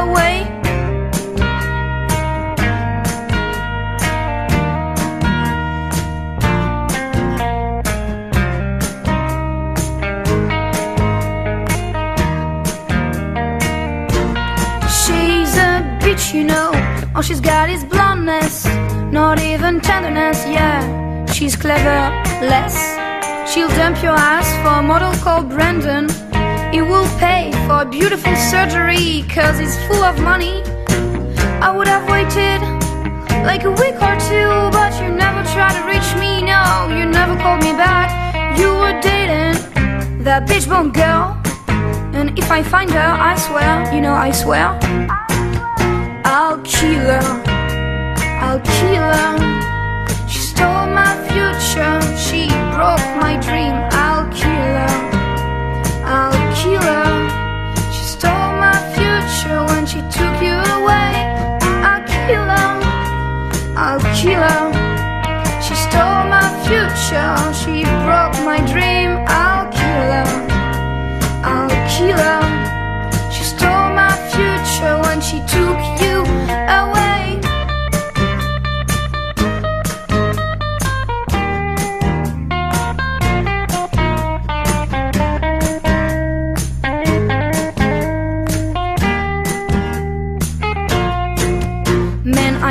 away. 0.00 0.48
She's 14.98 15.56
a 15.56 15.86
bitch, 16.02 16.34
you 16.34 16.42
know. 16.42 16.72
All 17.14 17.22
she's 17.22 17.40
got 17.40 17.70
is 17.70 17.84
she's 21.42 21.56
clever, 21.56 22.00
less. 22.46 22.76
She'll 23.50 23.74
dump 23.80 24.00
your 24.00 24.14
ass 24.14 24.46
for 24.62 24.78
a 24.78 24.82
model 24.82 25.12
called 25.24 25.48
Brandon. 25.48 26.06
He 26.72 26.80
will 26.82 27.08
pay 27.18 27.50
for 27.66 27.82
a 27.82 27.84
beautiful 27.84 28.36
surgery, 28.36 29.24
cause 29.28 29.58
he's 29.58 29.76
full 29.88 30.04
of 30.04 30.20
money. 30.20 30.62
I 31.66 31.74
would 31.76 31.88
have 31.88 32.04
waited 32.08 32.60
like 33.50 33.64
a 33.64 33.72
week 33.82 33.98
or 34.08 34.14
two, 34.30 34.50
but 34.70 34.92
you 35.02 35.08
never 35.10 35.42
tried 35.54 35.74
to 35.78 35.82
reach 35.92 36.10
me. 36.22 36.46
No, 36.46 36.62
you 36.96 37.06
never 37.06 37.34
called 37.42 37.64
me 37.64 37.72
back. 37.72 38.08
You 38.56 38.68
were 38.82 38.96
dating 39.00 39.58
that 40.22 40.46
bitch 40.46 40.68
bone 40.68 40.92
girl. 40.92 41.26
And 42.14 42.38
if 42.38 42.52
I 42.52 42.62
find 42.62 42.88
her, 42.90 43.10
I 43.30 43.34
swear, 43.34 43.92
you 43.92 44.00
know, 44.00 44.14
I 44.14 44.30
swear, 44.30 44.78
I'll 46.24 46.58
kill 46.62 47.02
her. 47.18 47.42
I'll 48.44 48.60
kill 48.60 49.02
her. 49.16 49.71
She 50.62 50.68
stole 50.68 50.86
my 50.86 51.12
future. 51.26 52.00
She 52.16 52.46
broke 52.70 53.08
my 53.20 53.36
dream. 53.42 53.74
I'll 53.90 54.30
kill 54.30 54.74
her. 54.80 54.94
I'll 56.04 56.54
kill 56.54 56.80
her. 56.80 57.90
She 57.90 58.04
stole 58.04 58.52
my 58.66 58.78
future 58.94 59.64
when 59.64 59.86
she 59.86 60.02
took 60.02 60.36
you 60.40 60.54
away. 60.76 61.10
I'll 61.82 62.04
kill 62.06 62.46
her. 62.54 62.70
I'll 63.76 63.98
kill 64.14 64.40
her. 64.40 65.60
She 65.60 65.74
stole 65.74 66.26
my 66.36 66.46
future. 66.62 67.34
She 67.60 67.82
broke 68.06 68.38
my 68.46 68.64
dream. 68.72 68.91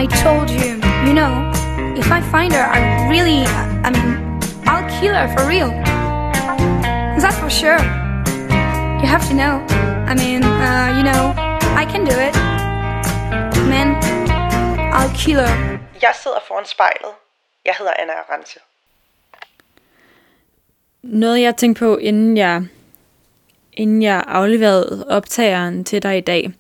I 0.01 0.07
told 0.07 0.49
you, 0.49 0.69
you 1.05 1.13
know, 1.13 1.51
if 1.95 2.11
I 2.11 2.21
find 2.21 2.51
her, 2.53 2.65
I 2.77 3.07
really, 3.07 3.41
I 3.85 3.89
mean, 3.95 4.09
I'll 4.65 4.89
kill 4.99 5.13
her 5.13 5.27
for 5.35 5.43
real. 5.47 5.69
That's 7.21 7.37
for 7.37 7.51
sure. 7.51 7.81
You 9.01 9.07
have 9.15 9.23
to 9.29 9.35
know. 9.41 9.55
I 10.11 10.15
mean, 10.15 10.41
uh, 10.43 10.87
you 10.97 11.03
know, 11.09 11.23
I 11.81 11.85
can 11.91 12.03
do 12.11 12.15
it. 12.27 12.33
Man, 13.69 13.89
I'll 14.91 15.15
kill 15.15 15.39
her. 15.39 15.79
Jeg 16.01 16.13
sidder 16.23 16.39
foran 16.47 16.65
spejlet. 16.65 17.13
Jeg 17.65 17.75
hedder 17.77 17.93
Anna 17.99 18.13
Arantje. 18.13 18.61
Noget, 21.03 21.41
jeg 21.41 21.55
tænkte 21.55 21.79
på, 21.79 21.97
inden 21.97 22.37
jeg, 22.37 22.63
inden 23.73 24.01
jeg 24.01 24.23
afleverede 24.27 25.05
optageren 25.09 25.83
til 25.83 26.03
dig 26.03 26.17
i 26.17 26.21
dag, 26.21 26.53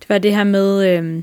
det 0.00 0.08
var 0.08 0.18
det 0.18 0.34
her 0.36 0.44
med, 0.44 0.86
øh, 0.86 1.22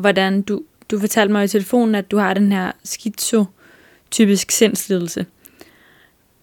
hvordan 0.00 0.42
du, 0.42 0.62
du 0.90 0.98
fortalte 1.00 1.32
mig 1.32 1.44
i 1.44 1.48
telefonen, 1.48 1.94
at 1.94 2.10
du 2.10 2.18
har 2.18 2.34
den 2.34 2.52
her 2.52 2.72
skizotypisk 2.84 4.50
sindslidelse. 4.50 5.26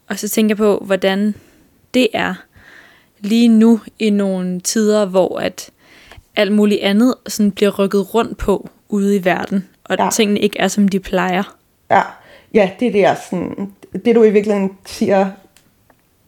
Og 0.09 0.19
så 0.19 0.29
tænker 0.29 0.51
jeg 0.53 0.57
på, 0.57 0.83
hvordan 0.85 1.35
det 1.93 2.07
er 2.13 2.33
lige 3.19 3.47
nu 3.47 3.79
i 3.99 4.09
nogle 4.09 4.59
tider, 4.59 5.05
hvor 5.05 5.39
at 5.39 5.69
alt 6.35 6.51
muligt 6.51 6.81
andet 6.81 7.15
sådan 7.27 7.51
bliver 7.51 7.79
rykket 7.79 8.13
rundt 8.13 8.37
på 8.37 8.69
ude 8.89 9.15
i 9.15 9.25
verden, 9.25 9.67
og 9.83 9.95
Ja. 9.99 10.09
tingene 10.13 10.39
ikke 10.39 10.59
er, 10.59 10.67
som 10.67 10.87
de 10.87 10.99
plejer. 10.99 11.55
Ja, 11.91 12.01
ja 12.53 12.71
det 12.79 12.93
der 12.93 13.15
sådan, 13.29 13.73
det 14.05 14.15
du 14.15 14.23
i 14.23 14.29
virkeligheden 14.29 14.77
siger, 14.85 15.29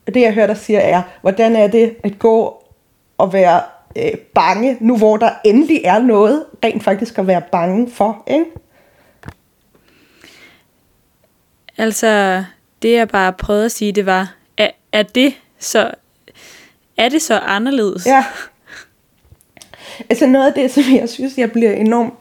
det 0.08 0.22
jeg 0.22 0.34
hører 0.34 0.48
dig 0.48 0.58
siger 0.58 0.80
er, 0.80 1.02
hvordan 1.22 1.56
er 1.56 1.68
det 1.68 1.96
at 2.04 2.20
gå 2.20 2.64
og 3.18 3.34
være 3.34 3.62
øh, 3.96 4.18
bange, 4.36 4.78
nu 4.80 4.98
hvor 4.98 5.18
der 5.18 5.32
endelig 5.46 5.82
er 5.84 6.00
noget, 6.00 6.46
rent 6.64 6.84
faktisk 6.84 7.18
at 7.18 7.28
være 7.28 7.42
bange 7.52 7.92
for, 7.92 8.24
ikke? 8.28 8.46
Altså, 11.78 12.44
det 12.82 12.94
jeg 12.94 13.08
bare 13.08 13.34
prøvede 13.34 13.66
at 13.66 13.72
sige, 13.72 13.92
det 13.92 14.06
var, 14.06 14.36
er, 14.58 14.70
er 14.92 15.04
det 15.04 15.34
så 15.60 15.92
er 17.00 17.10
det 17.10 17.22
så 17.22 17.40
anderledes? 17.40 18.06
Ja. 18.06 18.26
Altså 20.10 20.28
noget 20.28 20.48
af 20.48 20.54
det, 20.54 20.72
som 20.72 20.84
jeg 20.96 21.10
synes, 21.10 21.38
jeg 21.38 21.52
bliver 21.52 21.72
enormt 21.72 22.14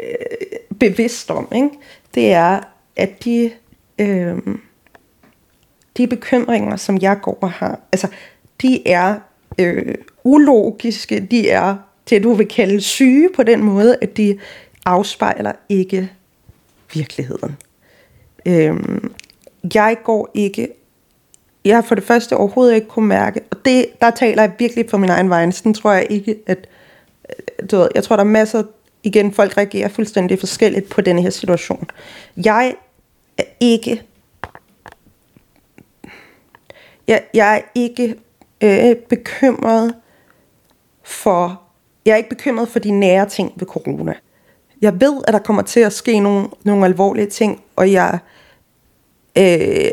øh, 0.00 0.76
bevidst 0.80 1.30
om, 1.30 1.48
ikke? 1.54 1.70
det 2.14 2.32
er, 2.32 2.60
at 2.96 3.24
de, 3.24 3.50
øh, 3.98 4.38
de 5.96 6.06
bekymringer, 6.06 6.76
som 6.76 6.98
jeg 6.98 7.20
går 7.22 7.38
og 7.40 7.50
har, 7.50 7.80
altså, 7.92 8.08
de 8.62 8.88
er 8.88 9.14
øh, 9.58 9.94
ulogiske, 10.24 11.20
de 11.20 11.50
er 11.50 11.76
det, 12.10 12.22
du 12.22 12.32
vil 12.32 12.48
kalde 12.48 12.80
syge 12.80 13.28
på 13.36 13.42
den 13.42 13.62
måde, 13.62 13.96
at 14.02 14.16
de 14.16 14.38
afspejler 14.84 15.52
ikke 15.68 16.10
virkeligheden. 16.94 17.56
Øhm, 18.46 19.14
jeg 19.74 19.96
går 20.04 20.30
ikke 20.34 20.68
jeg 21.64 21.76
har 21.76 21.82
for 21.82 21.94
det 21.94 22.04
første 22.04 22.36
overhovedet 22.36 22.74
ikke 22.74 22.88
kunne 22.88 23.08
mærke, 23.08 23.40
og 23.50 23.56
det, 23.64 23.86
der 24.00 24.10
taler 24.10 24.42
jeg 24.42 24.52
virkelig 24.58 24.90
for 24.90 24.98
min 24.98 25.10
egen 25.10 25.30
vej. 25.30 25.50
Sådan 25.50 25.74
tror 25.74 25.92
jeg 25.92 26.06
ikke, 26.10 26.36
at 26.46 26.68
øh, 27.28 27.68
du 27.70 27.76
ved, 27.76 27.88
jeg 27.94 28.04
tror, 28.04 28.16
der 28.16 28.24
er 28.24 28.28
masser 28.28 28.62
igen, 29.02 29.32
folk 29.32 29.56
reagerer 29.56 29.88
fuldstændig 29.88 30.38
forskelligt 30.38 30.88
på 30.88 31.00
denne 31.00 31.22
her 31.22 31.30
situation. 31.30 31.90
Jeg 32.36 32.74
er 33.38 33.44
ikke 33.60 34.02
jeg, 37.08 37.22
jeg 37.34 37.56
er 37.56 37.60
ikke 37.74 38.14
øh, 38.60 38.96
bekymret 38.96 39.94
for 41.04 41.62
jeg 42.04 42.12
er 42.12 42.16
ikke 42.16 42.28
bekymret 42.28 42.68
for 42.68 42.78
de 42.78 42.90
nære 42.90 43.28
ting 43.28 43.52
ved 43.56 43.66
corona. 43.66 44.14
Jeg 44.80 45.00
ved, 45.00 45.22
at 45.26 45.34
der 45.34 45.38
kommer 45.38 45.62
til 45.62 45.80
at 45.80 45.92
ske 45.92 46.20
nogle, 46.20 46.48
nogle 46.64 46.84
alvorlige 46.84 47.26
ting, 47.26 47.62
og 47.76 47.92
jeg, 47.92 48.18
øh, 49.38 49.90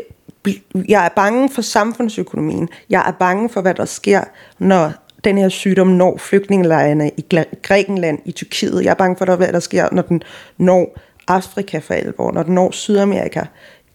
jeg 0.88 1.04
er 1.04 1.08
bange 1.16 1.48
for 1.48 1.62
samfundsøkonomien. 1.62 2.68
Jeg 2.90 3.04
er 3.06 3.12
bange 3.12 3.48
for, 3.48 3.60
hvad 3.60 3.74
der 3.74 3.84
sker, 3.84 4.24
når 4.58 4.92
den 5.24 5.38
her 5.38 5.48
sygdom 5.48 5.86
når 5.86 6.16
flygtningelejrene 6.16 7.10
i 7.16 7.24
Grækenland, 7.62 8.18
i 8.24 8.32
Tyrkiet. 8.32 8.84
Jeg 8.84 8.90
er 8.90 8.94
bange 8.94 9.16
for, 9.16 9.36
hvad 9.36 9.52
der 9.52 9.60
sker, 9.60 9.88
når 9.92 10.02
den 10.02 10.22
når 10.56 10.98
Afrika 11.28 11.78
for 11.78 11.94
alvor, 11.94 12.32
når 12.32 12.42
den 12.42 12.54
når 12.54 12.70
Sydamerika. 12.70 13.44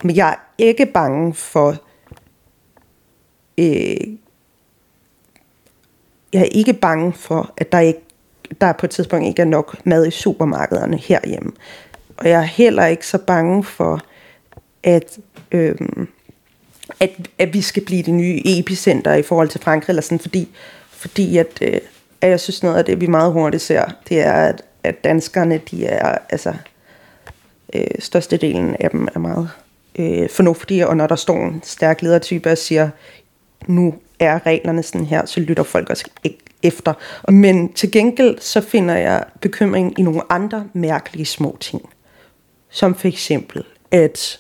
Men 0.04 0.16
jeg 0.16 0.30
er 0.30 0.36
ikke 0.58 0.86
bange 0.86 1.34
for... 1.34 1.76
Øh, 3.58 4.18
jeg 6.36 6.42
er 6.42 6.50
ikke 6.52 6.74
bange 6.74 7.14
for, 7.14 7.54
at 7.58 7.72
der 7.72 7.80
ikke 7.80 8.00
der 8.62 8.72
på 8.72 8.86
et 8.86 8.90
tidspunkt 8.90 9.28
ikke 9.28 9.42
er 9.42 9.46
nok 9.46 9.86
mad 9.86 10.08
i 10.08 10.12
supermarkederne 10.12 10.98
herhjemme. 10.98 11.52
Og 12.18 12.30
jeg 12.30 12.40
er 12.40 12.46
heller 12.46 12.86
ikke 12.86 13.08
så 13.08 13.18
bange 13.18 13.64
for, 13.64 14.02
at, 14.84 15.18
øhm, 15.52 16.08
at, 17.00 17.12
at 17.40 17.54
vi 17.54 17.62
skal 17.62 17.86
blive 17.86 18.04
det 18.04 18.14
nye 18.14 18.42
epicenter 18.46 19.14
i 19.14 19.22
forhold 19.22 19.50
til 19.50 19.62
Frankrig, 19.62 19.92
eller 19.92 20.02
sådan, 20.02 20.20
fordi, 20.20 20.50
fordi 20.90 21.38
at, 21.38 21.60
øh, 21.62 21.80
at 22.22 22.30
jeg 22.30 22.40
synes 22.40 22.64
noget 22.64 22.78
af 22.78 22.86
det, 22.86 23.02
vi 23.02 23.08
meget 23.08 23.32
hurtigt 23.32 23.64
ser, 23.64 23.86
det 24.10 24.20
er, 24.20 24.34
at, 24.34 24.62
at 24.84 25.04
danskerne, 25.04 25.62
de 25.72 25.86
er, 25.86 26.18
altså, 26.30 26.54
øh, 27.74 27.88
størstedelen 28.00 28.76
af 28.80 28.90
dem 28.90 29.08
er 29.16 29.20
meget 29.20 29.50
øh, 30.00 30.30
fornuftige, 30.30 30.88
og 30.88 30.98
når 30.98 31.08
der 31.08 31.16
står 31.16 31.46
en 31.46 31.62
stærk 31.64 32.02
ledertype 32.02 32.52
og 32.52 32.58
siger, 32.58 32.90
nu 33.68 33.94
er 34.20 34.46
reglerne 34.46 34.84
sådan 34.84 35.06
her, 35.06 35.26
så 35.26 35.40
lytter 35.40 35.64
folk 35.64 35.90
også 35.90 36.06
ikke 36.24 36.40
efter. 36.64 36.94
Men 37.32 37.74
til 37.74 37.92
gengæld 37.92 38.40
så 38.40 38.62
finder 38.62 38.96
jeg 38.96 39.24
bekymring 39.42 40.00
i 40.00 40.02
nogle 40.02 40.22
andre 40.30 40.68
mærkelige 40.74 41.26
små 41.26 41.58
ting. 41.60 41.90
Som 42.70 42.96
for 42.96 43.08
eksempel, 43.08 43.64
at 43.92 44.40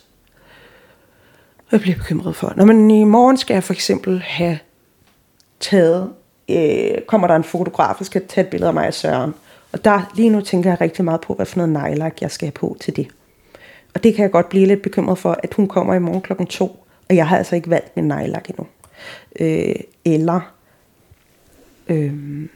jeg 1.71 1.81
bliver 1.81 1.97
bekymret 1.97 2.35
for, 2.35 2.53
når 2.55 2.65
man 2.65 2.91
i 2.91 3.03
morgen 3.03 3.37
skal 3.37 3.53
jeg 3.53 3.63
for 3.63 3.73
eksempel 3.73 4.19
have 4.19 4.59
taget, 5.59 6.09
øh, 6.49 7.01
kommer 7.07 7.27
der 7.27 7.35
en 7.35 7.43
fotograf, 7.43 7.95
og 7.99 8.05
skal 8.05 8.27
tage 8.27 8.45
et 8.45 8.51
billede 8.51 8.67
af 8.67 8.73
mig 8.73 8.87
og 8.87 8.93
Søren. 8.93 9.33
Og 9.71 9.85
der 9.85 10.11
lige 10.15 10.29
nu 10.29 10.41
tænker 10.41 10.69
jeg 10.69 10.81
rigtig 10.81 11.05
meget 11.05 11.21
på, 11.21 11.33
hvad 11.33 11.45
for 11.45 11.57
noget 11.57 11.73
nejlak 11.73 12.21
jeg 12.21 12.31
skal 12.31 12.45
have 12.45 12.51
på 12.51 12.77
til 12.79 12.95
det. 12.95 13.07
Og 13.93 14.03
det 14.03 14.15
kan 14.15 14.23
jeg 14.23 14.31
godt 14.31 14.49
blive 14.49 14.65
lidt 14.65 14.81
bekymret 14.81 15.17
for, 15.17 15.39
at 15.43 15.53
hun 15.53 15.67
kommer 15.67 15.93
i 15.93 15.99
morgen 15.99 16.21
klokken 16.21 16.47
to, 16.47 16.85
og 17.09 17.15
jeg 17.15 17.27
har 17.27 17.37
altså 17.37 17.55
ikke 17.55 17.69
valgt 17.69 17.95
min 17.95 18.07
nejlak 18.07 18.49
endnu. 18.49 18.67
Øh, 19.39 19.75
eller 20.05 20.53
øh, 21.87 22.49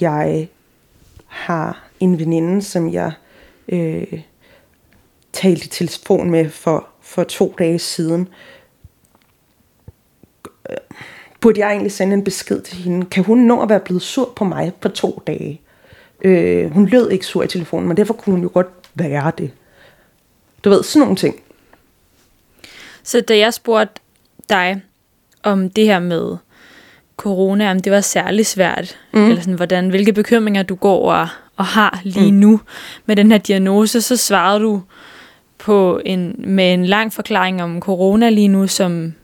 jeg 0.00 0.48
har 1.26 1.88
en 2.00 2.18
veninde, 2.18 2.62
som 2.62 2.92
jeg 2.92 3.12
øh, 3.68 4.22
talte 5.32 5.66
i 5.66 5.68
telefon 5.68 6.30
med 6.30 6.50
for, 6.50 6.88
for 7.00 7.24
to 7.24 7.54
dage 7.58 7.78
siden. 7.78 8.28
Øh, 10.70 10.76
burde 11.40 11.60
jeg 11.60 11.70
egentlig 11.70 11.92
sende 11.92 12.14
en 12.14 12.24
besked 12.24 12.62
til 12.62 12.76
hende? 12.76 13.06
Kan 13.06 13.24
hun 13.24 13.38
nå 13.38 13.62
at 13.62 13.68
være 13.68 13.80
blevet 13.80 14.02
sur 14.02 14.32
på 14.36 14.44
mig 14.44 14.72
på 14.80 14.88
to 14.88 15.22
dage? 15.26 15.60
Øh, 16.24 16.70
hun 16.70 16.86
lød 16.86 17.10
ikke 17.10 17.26
sur 17.26 17.42
i 17.42 17.48
telefonen, 17.48 17.88
men 17.88 17.96
derfor 17.96 18.14
kunne 18.14 18.34
hun 18.34 18.42
jo 18.42 18.50
godt 18.54 18.66
være 18.94 19.32
det. 19.38 19.50
Du 20.64 20.70
ved, 20.70 20.82
sådan 20.82 21.00
nogle 21.00 21.16
ting. 21.16 21.42
Så 23.02 23.20
da 23.20 23.38
jeg 23.38 23.54
spurgte 23.54 24.00
dig 24.48 24.82
om 25.46 25.70
det 25.70 25.84
her 25.84 25.98
med 25.98 26.36
corona, 27.16 27.70
om 27.70 27.80
det 27.80 27.92
var 27.92 28.00
særlig 28.00 28.46
svært, 28.46 28.98
mm. 29.12 29.28
eller 29.28 29.40
sådan, 29.40 29.54
hvordan, 29.54 29.88
hvilke 29.88 30.12
bekymringer 30.12 30.62
du 30.62 30.74
går 30.74 31.12
og, 31.12 31.28
og 31.56 31.64
har 31.64 32.00
lige 32.04 32.32
mm. 32.32 32.38
nu 32.38 32.60
med 33.06 33.16
den 33.16 33.30
her 33.30 33.38
diagnose, 33.38 34.00
så 34.02 34.16
svarede 34.16 34.60
du 34.60 34.82
på 35.58 36.00
en, 36.04 36.34
med 36.38 36.74
en 36.74 36.86
lang 36.86 37.12
forklaring 37.12 37.62
om 37.62 37.80
corona 37.80 38.30
lige 38.30 38.48
nu, 38.48 38.66
som 38.66 39.14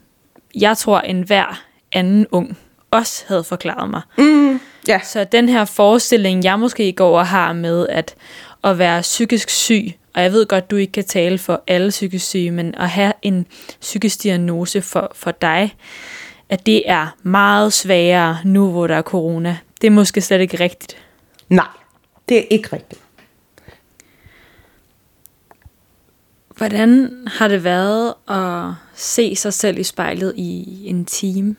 jeg 0.54 0.76
tror 0.76 1.00
en 1.00 1.22
hver 1.22 1.62
anden 1.92 2.26
ung 2.30 2.58
også 2.90 3.24
havde 3.28 3.44
forklaret 3.44 3.90
mig. 3.90 4.00
Mm. 4.18 4.60
Ja. 4.88 5.00
Så 5.04 5.24
den 5.24 5.48
her 5.48 5.64
forestilling, 5.64 6.44
jeg 6.44 6.58
måske 6.58 6.92
går 6.92 7.18
og 7.18 7.26
har 7.26 7.52
med 7.52 7.86
at, 7.88 8.14
at 8.64 8.78
være 8.78 9.00
psykisk 9.00 9.50
syg, 9.50 9.92
og 10.14 10.22
jeg 10.22 10.32
ved 10.32 10.46
godt, 10.46 10.70
du 10.70 10.76
ikke 10.76 10.92
kan 10.92 11.04
tale 11.04 11.38
for 11.38 11.62
alle 11.66 11.90
psykisk 11.90 12.26
syge, 12.26 12.50
men 12.50 12.74
at 12.74 12.88
have 12.88 13.12
en 13.22 13.46
psykisk 13.80 14.22
diagnose 14.22 14.82
for, 14.82 15.12
for 15.14 15.30
dig, 15.30 15.76
at 16.48 16.66
det 16.66 16.90
er 16.90 17.16
meget 17.22 17.72
sværere 17.72 18.38
nu, 18.44 18.70
hvor 18.70 18.86
der 18.86 18.94
er 18.94 19.02
corona. 19.02 19.58
Det 19.80 19.86
er 19.86 19.90
måske 19.90 20.20
slet 20.20 20.40
ikke 20.40 20.60
rigtigt. 20.60 20.96
Nej, 21.48 21.66
det 22.28 22.38
er 22.38 22.44
ikke 22.50 22.68
rigtigt. 22.72 23.00
Hvordan 26.56 27.10
har 27.26 27.48
det 27.48 27.64
været 27.64 28.14
at 28.28 28.74
se 28.94 29.36
sig 29.36 29.52
selv 29.52 29.78
i 29.78 29.82
spejlet 29.82 30.34
i 30.36 30.82
en 30.86 31.04
time? 31.04 31.56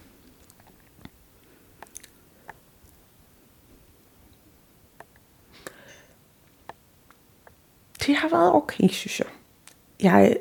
Det 8.06 8.16
har 8.16 8.30
været 8.30 8.54
okay, 8.54 8.88
synes 8.90 9.20
jeg. 9.20 9.28
Jeg 10.00 10.38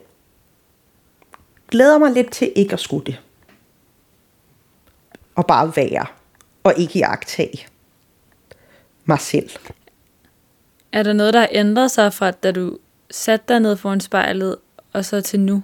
glæder 1.68 1.98
mig 1.98 2.12
lidt 2.12 2.30
til 2.30 2.52
ikke 2.56 2.72
at 2.72 2.80
skulle 2.80 3.06
det 3.06 3.20
og 5.34 5.46
bare 5.46 5.72
være, 5.76 6.06
og 6.64 6.74
ikke 6.76 6.98
jagtage 6.98 7.66
mig 9.04 9.20
selv. 9.20 9.50
Er 10.92 11.02
der 11.02 11.12
noget, 11.12 11.34
der 11.34 11.40
har 11.40 11.48
ændret 11.52 11.90
sig 11.90 12.12
fra, 12.12 12.30
da 12.30 12.52
du 12.52 12.78
satte 13.10 13.44
dig 13.48 13.60
ned 13.60 13.76
foran 13.76 14.00
spejlet, 14.00 14.56
og 14.92 15.04
så 15.04 15.20
til 15.20 15.40
nu? 15.40 15.62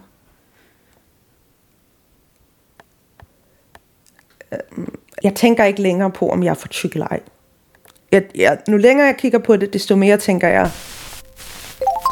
Jeg 5.23 5.35
tænker 5.35 5.65
ikke 5.65 5.83
længere 5.83 6.11
på, 6.11 6.31
om 6.31 6.43
jeg 6.43 6.51
er 6.51 6.55
for 6.55 6.69
tyk 6.69 6.93
eller 6.93 7.07
ej. 7.07 7.21
Jeg, 8.13 8.29
jeg, 8.35 8.63
nu 8.69 8.77
længere 8.77 9.07
jeg 9.07 9.17
kigger 9.17 9.39
på 9.39 9.57
det, 9.57 9.73
desto 9.73 9.97
mere 9.97 10.17
tænker 10.17 10.49
jeg, 10.49 10.71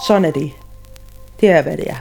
sådan 0.07 0.25
er 0.25 0.31
det. 0.31 0.53
Det 1.41 1.49
er, 1.51 1.63
hvad 1.63 1.77
det 1.77 1.91
er. 1.91 1.97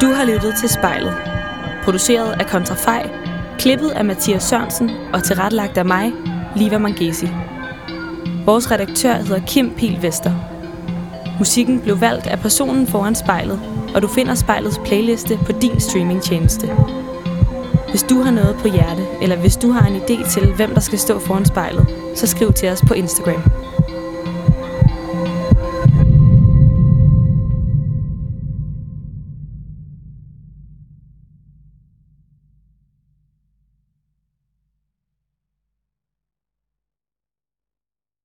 Du 0.00 0.12
har 0.12 0.24
lyttet 0.24 0.54
til 0.60 0.68
Spejlet. 0.68 1.14
Produceret 1.84 2.32
af 2.40 2.46
Kontrafej, 2.46 3.10
klippet 3.58 3.90
af 3.90 4.04
Mathias 4.04 4.42
Sørensen 4.42 4.90
og 5.12 5.24
tilrettelagt 5.24 5.78
af 5.78 5.84
mig, 5.84 6.12
Liva 6.56 6.78
Mangesi. 6.78 7.28
Vores 8.44 8.70
redaktør 8.70 9.14
hedder 9.14 9.46
Kim 9.46 9.74
Pil 9.74 10.02
Vester. 10.02 10.32
Musikken 11.38 11.80
blev 11.80 12.00
valgt 12.00 12.26
af 12.26 12.38
personen 12.38 12.86
foran 12.86 13.14
spejlet, 13.14 13.60
og 13.94 14.02
du 14.02 14.08
finder 14.08 14.34
spejlets 14.34 14.80
playliste 14.84 15.38
på 15.46 15.52
din 15.52 15.80
streamingtjeneste. 15.80 16.76
Hvis 17.92 18.02
du 18.02 18.22
har 18.22 18.30
noget 18.30 18.56
på 18.56 18.68
hjerte, 18.68 19.02
eller 19.22 19.36
hvis 19.36 19.56
du 19.56 19.70
har 19.70 19.86
en 19.86 19.96
idé 19.96 20.30
til, 20.30 20.52
hvem 20.56 20.70
der 20.74 20.80
skal 20.80 20.98
stå 20.98 21.18
foran 21.18 21.44
spejlet, 21.44 21.86
så 22.14 22.26
skriv 22.26 22.52
til 22.52 22.68
os 22.68 22.82
på 22.88 22.94
Instagram. 22.94 23.42